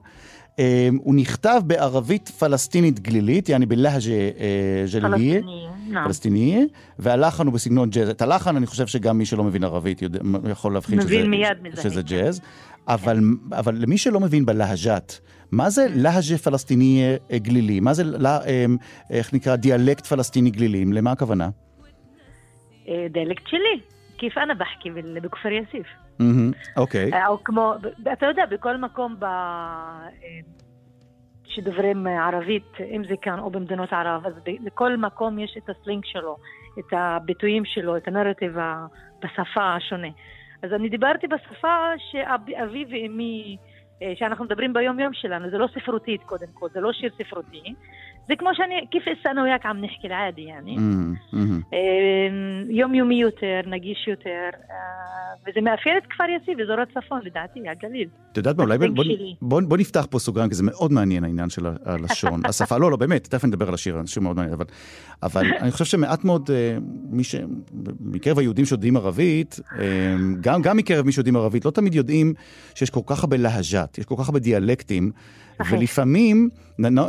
[0.59, 5.41] אה, הוא נכתב בערבית פלסטינית גלילית, יעני בלהג'ה אה, ג'ליליה.
[5.41, 6.05] פלסטיני, נעם.
[6.05, 6.59] פלסטיניה,
[6.99, 8.09] והלחן הוא בסגנון ג'אז.
[8.09, 10.19] את הלחן אני חושב שגם מי שלא מבין ערבית יודע,
[10.51, 11.09] יכול להבחין שזה.
[11.83, 12.41] שזה ג'אז,
[12.87, 13.19] אבל,
[13.51, 15.19] אבל למי שלא מבין בלהג'ת,
[15.51, 17.79] מה זה להג'ה פלסטיני אה, גלילי?
[17.79, 18.65] מה זה, אה,
[19.09, 20.85] איך נקרא, דיאלקט פלסטיני גלילי?
[20.85, 21.49] למה הכוונה?
[22.87, 23.81] אה, דיאלקט שלי,
[24.17, 25.87] כיף אנה בחכי בל- בכפר יאסיף.
[26.77, 27.13] אוקיי.
[27.13, 27.73] אה, או כמו,
[28.13, 29.23] אתה יודע, בכל מקום ב...
[29.23, 30.39] אה,
[31.45, 36.05] שדוברים ערבית, אם זה כאן או במדינות ערב, אז ב- לכל מקום יש את הסלינג
[36.05, 36.37] שלו,
[36.79, 38.57] את הביטויים שלו, את הנרטיב
[39.23, 40.07] בשפה השונה.
[40.63, 43.68] אז אני דיברתי בשפה שאבי ואמי, אה,
[44.01, 47.73] אה, שאנחנו מדברים ביום-יום שלנו, זה לא ספרותית קודם כל, זה לא שיר ספרותי.
[48.29, 50.75] זה כמו שאני, כיף אסנו יאק עם נחקל עדי, יעני.
[50.75, 51.73] Mm-hmm, mm-hmm.
[51.73, 51.79] אה,
[52.69, 54.75] יומיומי יותר, נגיש יותר, אה,
[55.47, 58.07] וזה מאפיין את כפר יציב, אזור הצפון, לדעתי, הגליל.
[58.31, 58.77] את יודעת מה, אולי
[59.41, 62.41] בוא נפתח פה סוגריים, כי זה מאוד מעניין העניין של הלשון.
[62.49, 64.55] השפה, לא, לא, באמת, תכף נדבר על השיר, השיר מאוד מעניין,
[65.23, 66.49] אבל אני חושב שמעט מאוד,
[67.99, 69.59] מקרב היהודים שיודעים ערבית,
[70.41, 72.33] גם מקרב מי שיודעים ערבית, לא תמיד יודעים
[72.75, 73.85] שיש כל כך הרבה להז'ה.
[73.97, 75.11] יש כל כך הרבה דיאלקטים,
[75.59, 75.77] נכון.
[75.77, 76.49] ולפעמים,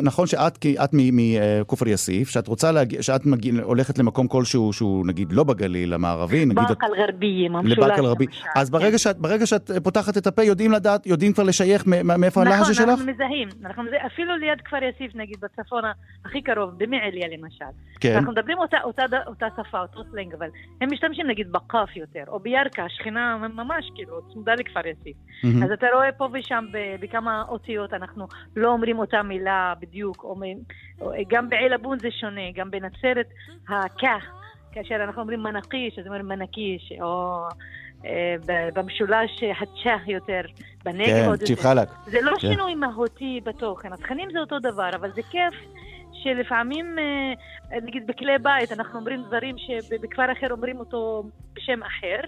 [0.03, 5.33] נכון שאת, את מכופר יאסיף, שאת רוצה להגיע, שאת מגיע, הולכת למקום כלשהו שהוא נגיד
[5.33, 6.69] לא בגליל המערבי, נגיד...
[6.69, 7.79] באקה אל-גרבייה, המשולש.
[7.79, 8.27] לבאקה אל-גרבי.
[8.27, 8.79] למשל, אז כן.
[8.79, 12.75] ברגע שאת, ברגע שאת פותחת את הפה, יודעים לדעת, יודעים כבר לשייך מאיפה הלהג'ה נכון,
[12.75, 12.89] שלך?
[12.89, 13.49] אנחנו מזהים.
[13.65, 15.83] אנחנו מזהים, אפילו ליד כפר יאסיף, נגיד, בצפון
[16.25, 17.65] הכי קרוב, במעיליה למשל.
[18.01, 18.15] כן.
[18.17, 20.49] אנחנו מדברים אותה, אותה, אותה שפה, אותו סלנג, אבל
[20.81, 25.17] הם משתמשים נגיד בקף יותר, או בירכא, שכנה ממש כאילו, צמודה לכפר יאסיף.
[25.45, 25.63] מהמם.
[25.63, 28.27] אז אתה רואה פה ושם ב- בכמה אותיות אנחנו
[28.57, 30.25] לא אומרים אותה מילה בדיוק,
[31.29, 33.27] גם בעילבון זה שונה, גם בנצרת
[33.69, 34.25] הכך,
[34.73, 37.39] כאשר אנחנו אומרים מנקיש, אז אומרים מנקיש, או
[38.05, 38.35] אה,
[38.75, 40.41] במשולש הצ'ה יותר,
[40.85, 41.63] בנגב כן, עוד יותר.
[41.63, 41.89] חלק.
[42.07, 42.49] זה לא כן.
[42.49, 45.55] שינוי מהותי בתוכן, התכנים זה אותו דבר, אבל זה כיף
[46.13, 51.23] שלפעמים, אה, נגיד בכלי בית, אנחנו אומרים דברים שבכפר אחר אומרים אותו
[51.53, 52.21] בשם אחר.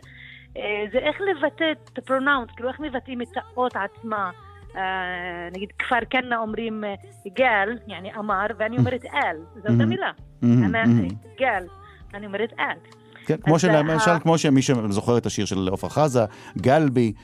[0.57, 4.31] אה, זה איך לבטא את ה-pronounce, כאילו איך מבטאים את האות עצמה.
[4.77, 5.49] אה,
[6.37, 6.95] אומרים אה,
[7.37, 9.89] גל, יעני אמר, ואני אומרת אל, זו אותה מהמם.
[9.89, 10.11] מילה.
[10.43, 11.09] מהמם.
[11.41, 11.65] גל,
[12.15, 12.77] אני אומרת אל.
[13.27, 16.25] כן, כמו אז שלמשל, ה- כמו שמי שזוכר את השיר של עפרה חזה,
[16.59, 17.23] גלבי, אה,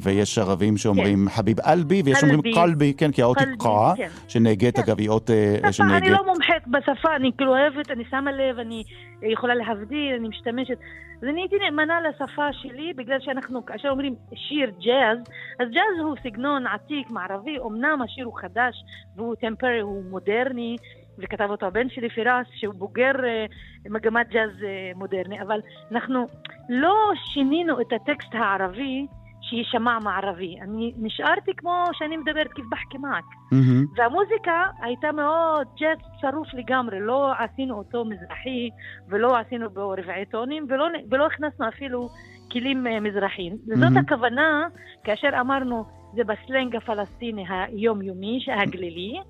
[0.00, 2.54] ויש ערבים שאומרים חביב אלבי, ויש שאומרים קלבי.
[2.54, 4.08] קלבי, כן, כי האות היא קרה, כן.
[4.28, 6.10] שנהגית אגב היא אות אה, שפה, אני שנהגית.
[6.10, 8.82] לא מומחית בשפה, אני כאילו אוהבת, אני שמה לב, אני
[9.22, 10.78] יכולה להבדיל, אני משתמשת.
[11.22, 15.18] אז אני הייתי נאמנה לשפה שלי, בגלל שאנחנו, כאשר אומרים שיר ג'אז,
[15.60, 18.74] אז ג'אז הוא סגנון עתיק, מערבי, אמנם השיר הוא חדש,
[19.16, 20.76] והוא טמפרי, הוא מודרני,
[21.18, 23.46] וכתב אותו הבן שלי פירס, שהוא בוגר אה,
[23.90, 25.60] מגמת ג'אז אה, מודרני, אבל
[25.92, 26.26] אנחנו
[26.68, 26.94] לא
[27.32, 29.06] שינינו את הטקסט הערבי
[29.52, 30.56] שיישמע מערבי.
[30.60, 33.24] אני נשארתי כמו שאני מדברת כיף בחכי מעק.
[33.52, 33.84] מהמם.
[33.96, 38.68] והמוזיקה הייתה מאוד ג'אז צרוף לגמרי, לא עשינו אותו מזרחי
[39.08, 42.08] ולא עשינו בו רבעי טונים ולא, ולא הכנסנו אפילו
[42.52, 43.56] כלים אה, מזרחיים.
[43.66, 43.82] מהמם.
[43.82, 44.66] זאת הכוונה
[45.04, 45.84] כאשר אמרנו
[46.16, 49.20] זה בסלנג הפלסטיני היומיומי, הגלילי,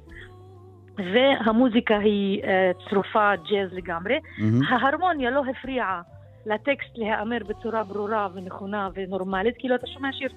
[0.97, 4.19] והמוזיקה היא אה, צרופה ג'אז לגמרי.
[4.39, 4.61] מהמם.
[4.69, 6.03] ההרמוניה לא הפריעה
[6.47, 10.29] לטקסט להיאמר בצורה ברורה ונכונה ונורמלית, כאילו אתה שומע שיר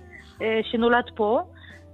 [0.41, 1.41] אה, שנולד פה,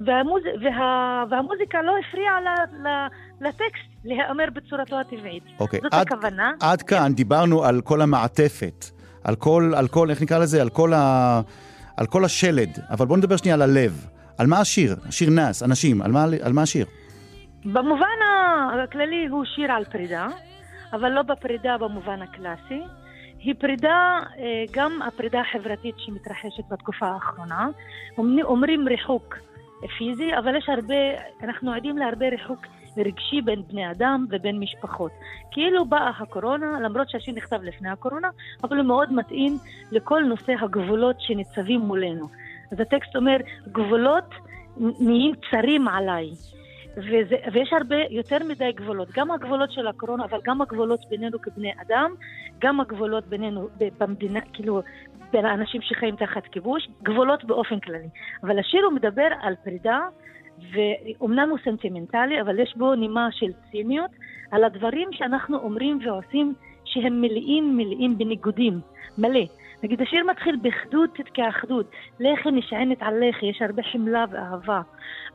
[0.01, 0.41] והמוז...
[0.63, 1.23] וה...
[1.29, 2.47] והמוזיקה לא הפריעה ל...
[2.87, 3.07] ל...
[3.47, 5.43] לטקסט להיאמר בצורתו הטבעית.
[5.59, 6.51] אוקיי, זאת עד- הכוונה.
[6.61, 8.85] עד כאן דיברנו על כל המעטפת,
[9.23, 10.61] על כל, על כל, איך נקרא לזה?
[10.61, 11.41] על כל, ה,
[11.97, 14.07] על כל השלד, אבל בואו נדבר שנייה על הלב.
[14.37, 14.95] על מה השיר?
[15.07, 16.85] השיר נאס, אנשים, על מה, על מה השיר?
[17.65, 18.05] במובן
[18.83, 20.27] הכללי הוא שיר על פרידה,
[20.93, 22.81] אבל לא בפרידה במובן הקלאסי.
[23.43, 27.67] היא פרידה, אה, גם הפרידה החברתית שמתרחשת בתקופה האחרונה.
[28.43, 29.37] אומרים ריחוק
[29.97, 30.95] פיזי, אבל יש הרבה,
[31.43, 32.59] אנחנו עדים להרבה ריחוק
[32.97, 35.11] רגשי בין בני אדם ובין משפחות.
[35.51, 38.29] כאילו באה הקורונה, למרות שהשיר נכתב לפני הקורונה,
[38.63, 39.57] אבל הוא מאוד מתאים
[39.91, 42.27] לכל נושא הגבולות שניצבים מולנו.
[42.71, 43.37] אז הטקסט אומר,
[43.67, 44.29] גבולות
[44.77, 46.29] נהיים צרים עליי.
[46.97, 51.71] וזה, ויש הרבה, יותר מדי גבולות, גם הגבולות של הקורונה, אבל גם הגבולות בינינו כבני
[51.81, 52.11] אדם,
[52.59, 53.67] גם הגבולות בינינו
[53.99, 54.81] במדינה, כאילו,
[55.31, 58.09] בין האנשים שחיים תחת כיבוש, גבולות באופן כללי.
[58.43, 59.99] אבל השיר הוא מדבר על פרידה,
[60.73, 64.11] ואומנם הוא סנטימנטלי, אבל יש בו נימה של ציניות,
[64.51, 66.53] על הדברים שאנחנו אומרים ועושים
[66.85, 68.79] שהם מלאים, מלאים בניגודים,
[69.17, 69.45] מלא.
[69.83, 74.81] נגיד, השיר מתחיל באחדות כאחדות, לחם נשענת על לחם, יש הרבה חמלה ואהבה.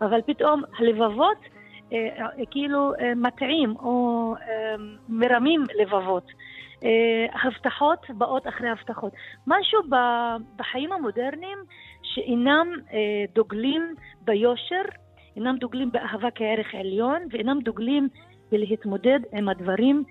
[0.01, 1.39] אבל פתאום הלבבות
[1.93, 4.75] אה, אה, כאילו אה, מטעים או אה,
[5.09, 6.27] מרמים לבבות.
[6.85, 9.13] אה, הבטחות באות אחרי הבטחות.
[9.47, 11.59] משהו ב- בחיים המודרניים
[12.03, 14.83] שאינם אה, דוגלים ביושר,
[15.37, 18.09] אינם דוגלים באהבה כערך עליון, ואינם דוגלים
[18.53, 20.05] בלהתמודד עם הדברים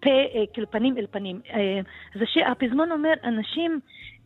[0.00, 1.40] פה, אה, כאילו פנים אל פנים.
[1.54, 1.80] אה,
[2.14, 3.80] זה שהפזמון אומר, אנשים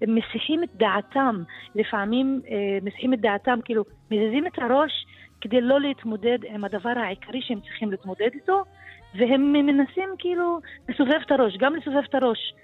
[0.07, 1.43] מסיחים את דעתם,
[1.75, 5.07] לפעמים אה, מסיחים את דעתם, כאילו מזיזים את הראש
[5.41, 8.65] כדי לא להתמודד עם הדבר העיקרי שהם צריכים להתמודד איתו,
[9.15, 10.59] והם מנסים כאילו
[10.89, 12.55] לסובב את הראש, גם לסובב את הראש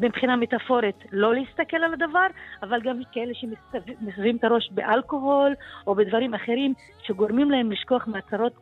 [0.00, 2.26] מבחינה מטאפורית, לא להסתכל על הדבר,
[2.62, 5.54] אבל גם כאלה שמסובבים את הראש באלכוהול
[5.86, 8.52] או בדברים אחרים שגורמים להם לשכוח מהצרות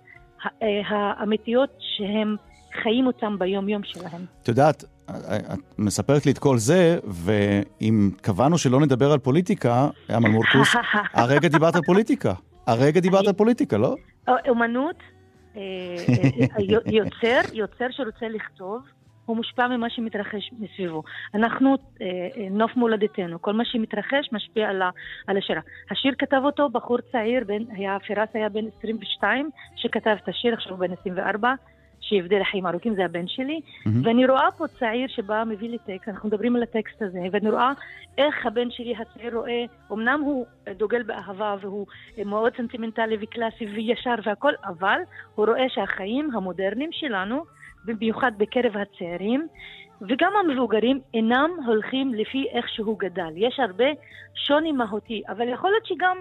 [0.60, 2.36] האמיתיות שהם
[2.82, 4.24] חיים אותם ביום-יום שלהם.
[4.42, 10.28] את יודעת, את מספרת לי את כל זה, ואם קבענו שלא נדבר על פוליטיקה, אמל
[10.28, 10.74] מורקוס,
[11.14, 12.34] הרגע דיברת על פוליטיקה.
[12.66, 13.94] הרגע דיברת על פוליטיקה, לא?
[14.48, 14.96] אומנות,
[15.56, 18.82] אה, אה, יוצר, יוצר שרוצה לכתוב,
[19.28, 21.02] הוא מושפע ממה שמתרחש מסביבו.
[21.34, 24.82] אנחנו, אה, אה, נוף מולדתנו, כל מה שמתרחש משפיע על,
[25.26, 25.60] על השירה.
[25.90, 30.72] השיר כתב אותו בחור צעיר, בן, היה, פירס היה בן 22, שכתב את השיר, עכשיו
[30.72, 31.54] הוא בן 24,
[32.00, 33.60] שיבדל לחיים ארוכים, זה הבן שלי.
[33.86, 34.06] מהמם.
[34.06, 37.72] ואני רואה פה צעיר שבא, מביא לי טקסט, אנחנו מדברים על הטקסט הזה, ואני רואה
[38.18, 40.46] איך הבן שלי הצעיר רואה, אמנם הוא
[40.76, 41.86] דוגל באהבה והוא
[42.26, 44.98] מאוד סנטימנטלי וקלאסי וישר והכל, אבל
[45.34, 47.44] הוא רואה שהחיים המודרניים שלנו,
[47.84, 49.46] במיוחד בקרב הצעירים,
[50.00, 53.32] וגם המבוגרים אינם הולכים לפי איך שהוא גדל.
[53.36, 53.84] יש הרבה
[54.34, 56.16] שוני מהותי, אבל יכול להיות שגם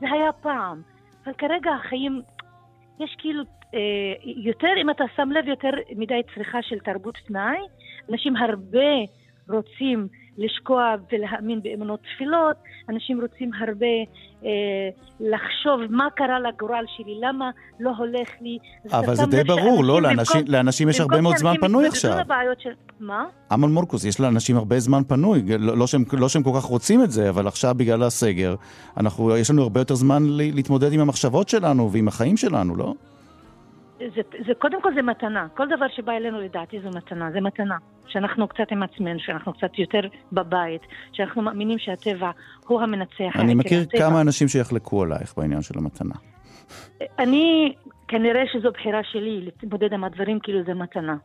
[0.00, 0.82] זה היה פעם.
[1.24, 2.22] אבל כרגע החיים,
[3.00, 3.42] יש כאילו
[3.74, 3.78] אה,
[4.24, 7.58] יותר, אם אתה שם לב, יותר מדי צריכה של תרבות פנאי.
[8.10, 8.88] אנשים הרבה
[9.48, 10.08] רוצים
[10.40, 12.56] לשקוע ולהאמין באמונות תפילות,
[12.88, 13.86] אנשים רוצים הרבה
[14.44, 14.48] אה,
[15.20, 18.58] לחשוב מה קרה לגורל שלי, למה לא הולך לי.
[18.92, 20.02] אבל זה די ברור, לא?
[20.02, 22.18] לאנשים- במקום- לאנשים יש הרבה מאוד זמן פנוי עכשיו.
[22.58, 22.70] של...
[23.00, 23.24] מה?
[23.52, 27.02] אמל מורקוס, יש לאנשים הרבה זמן פנוי, לא, לא, שהם, לא שהם כל כך רוצים
[27.02, 28.54] את זה, אבל עכשיו בגלל הסגר,
[28.96, 32.94] אנחנו, יש לנו הרבה יותר זמן להתמודד עם המחשבות שלנו ועם החיים שלנו, לא?
[34.14, 35.46] זה, זה, קודם כל זה מתנה.
[35.56, 37.76] כל דבר שבא אלינו לדעתי זו מתנה, זה מתנה.
[38.06, 40.00] שאנחנו קצת עם עצמנו, שאנחנו קצת יותר
[40.32, 40.82] בבית,
[41.12, 42.30] שאנחנו מאמינים שהטבע
[42.66, 43.32] הוא המנצח.
[43.34, 43.98] אני מכיר הטבע.
[43.98, 46.14] כמה אנשים שיחלקו עלייך בעניין של המתנה.
[47.18, 47.74] אני,
[48.08, 51.16] כנראה שזו בחירה שלי להתמודד עם הדברים כאילו זה מתנה.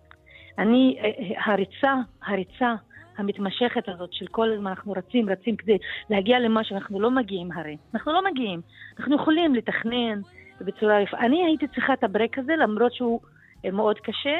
[0.59, 1.93] אני, אה, הריצה,
[2.26, 2.73] הריצה
[3.17, 5.78] המתמשכת הזאת של כל הזמן אנחנו רצים, רצים כדי
[6.09, 7.78] להגיע למה שאנחנו לא מגיעים הרי.
[7.93, 8.61] אנחנו לא מגיעים.
[8.99, 10.21] אנחנו יכולים לתכנן
[10.62, 11.18] בצורה יפה.
[11.18, 13.20] אני הייתי צריכה את ה break הזה למרות שהוא
[13.66, 14.38] אה, מאוד קשה.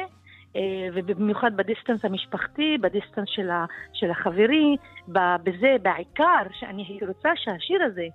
[0.56, 4.76] אה, ובמיוחד ב distance המשפחתי, ב distance של, ה, של החברי,
[5.08, 8.06] בזה בעיקר שאני רוצה שהשיר הזה,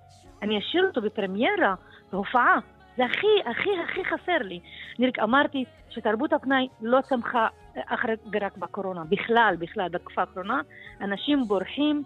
[0.42, 1.74] אני אשיר אותו בפרמיירה,
[2.12, 2.58] בהופעה.
[2.96, 4.60] זה הכי, הכי, הכי חסר לי.
[4.98, 10.60] אני רק אמרתי שתרבות הפנאי לא צמחה אך ורק בקורונה, בכלל, בכלל, בתקופה האחרונה.
[11.00, 12.02] אנשים בורחים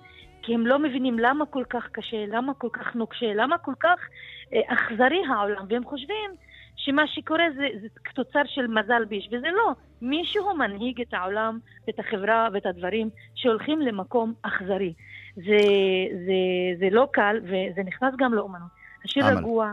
[0.46, 3.98] כי הם לא מבינים למה כל כך קשה, למה כל כך נוקשה, למה כל כך
[4.52, 6.30] אה, אכזרי העולם, והם חושבים
[6.76, 9.72] שמה שקורה זה, זה תוצר של מזל ביש, וזה לא.
[10.02, 14.92] מישהו מנהיג את העולם, את החברה ואת הדברים שהולכים למקום אכזרי.
[15.36, 15.58] זה,
[16.26, 16.40] זה,
[16.78, 18.68] זה לא קל, וזה נכנס גם לאומנות.
[19.04, 19.26] השיר.
[19.26, 19.72] רגוע,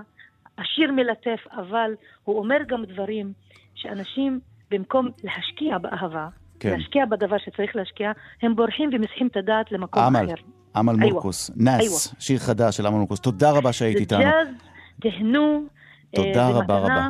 [0.58, 1.92] השיר מלטף, אבל
[2.24, 3.34] הוא אומר גם דברים
[3.76, 4.40] שאנשים,
[4.72, 6.28] במקום להשקיע באהבה,
[6.60, 6.70] כן.
[6.70, 8.12] להשקיע בדבר שצריך להשקיע,
[8.42, 10.63] הם בורחים ומסיחים את הדעת למקום אחר.
[10.79, 11.09] אמל איווה.
[11.11, 13.21] מורקוס, נאס, שיר חדש של אמל מורקוס.
[13.21, 14.21] תודה רבה שהיית זה איתנו.
[14.21, 14.49] ג'אז,
[15.01, 15.63] תהנו.
[16.15, 16.95] תודה אה, זה רבה מתנה.
[16.95, 17.09] רבה.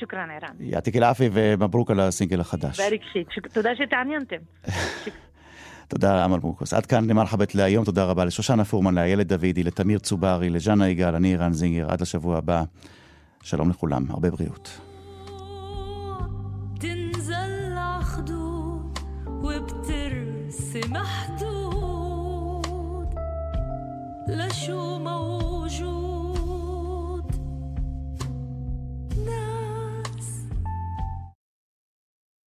[0.00, 0.54] שוכרן ערן.
[0.60, 2.80] יעתיק אל-עפי ומברוק על הסינגל החדש.
[2.80, 3.32] באריק שיק.
[3.32, 4.36] שוק- תודה שהתעניינתם.
[5.88, 6.72] תודה, אמל מורקוס.
[6.74, 11.36] עד כאן למרחבת להיום, תודה רבה לשושנה פורמן, לאיילת דוידי, לתמיר צוברי, לג'אנה יגאל, אני
[11.36, 12.62] רן זינגר, עד לשבוע הבא.
[13.42, 14.80] שלום לכולם, הרבה בריאות.
[16.80, 21.21] تنزل عخدود وبترسم حدود
[24.65, 25.42] 触摸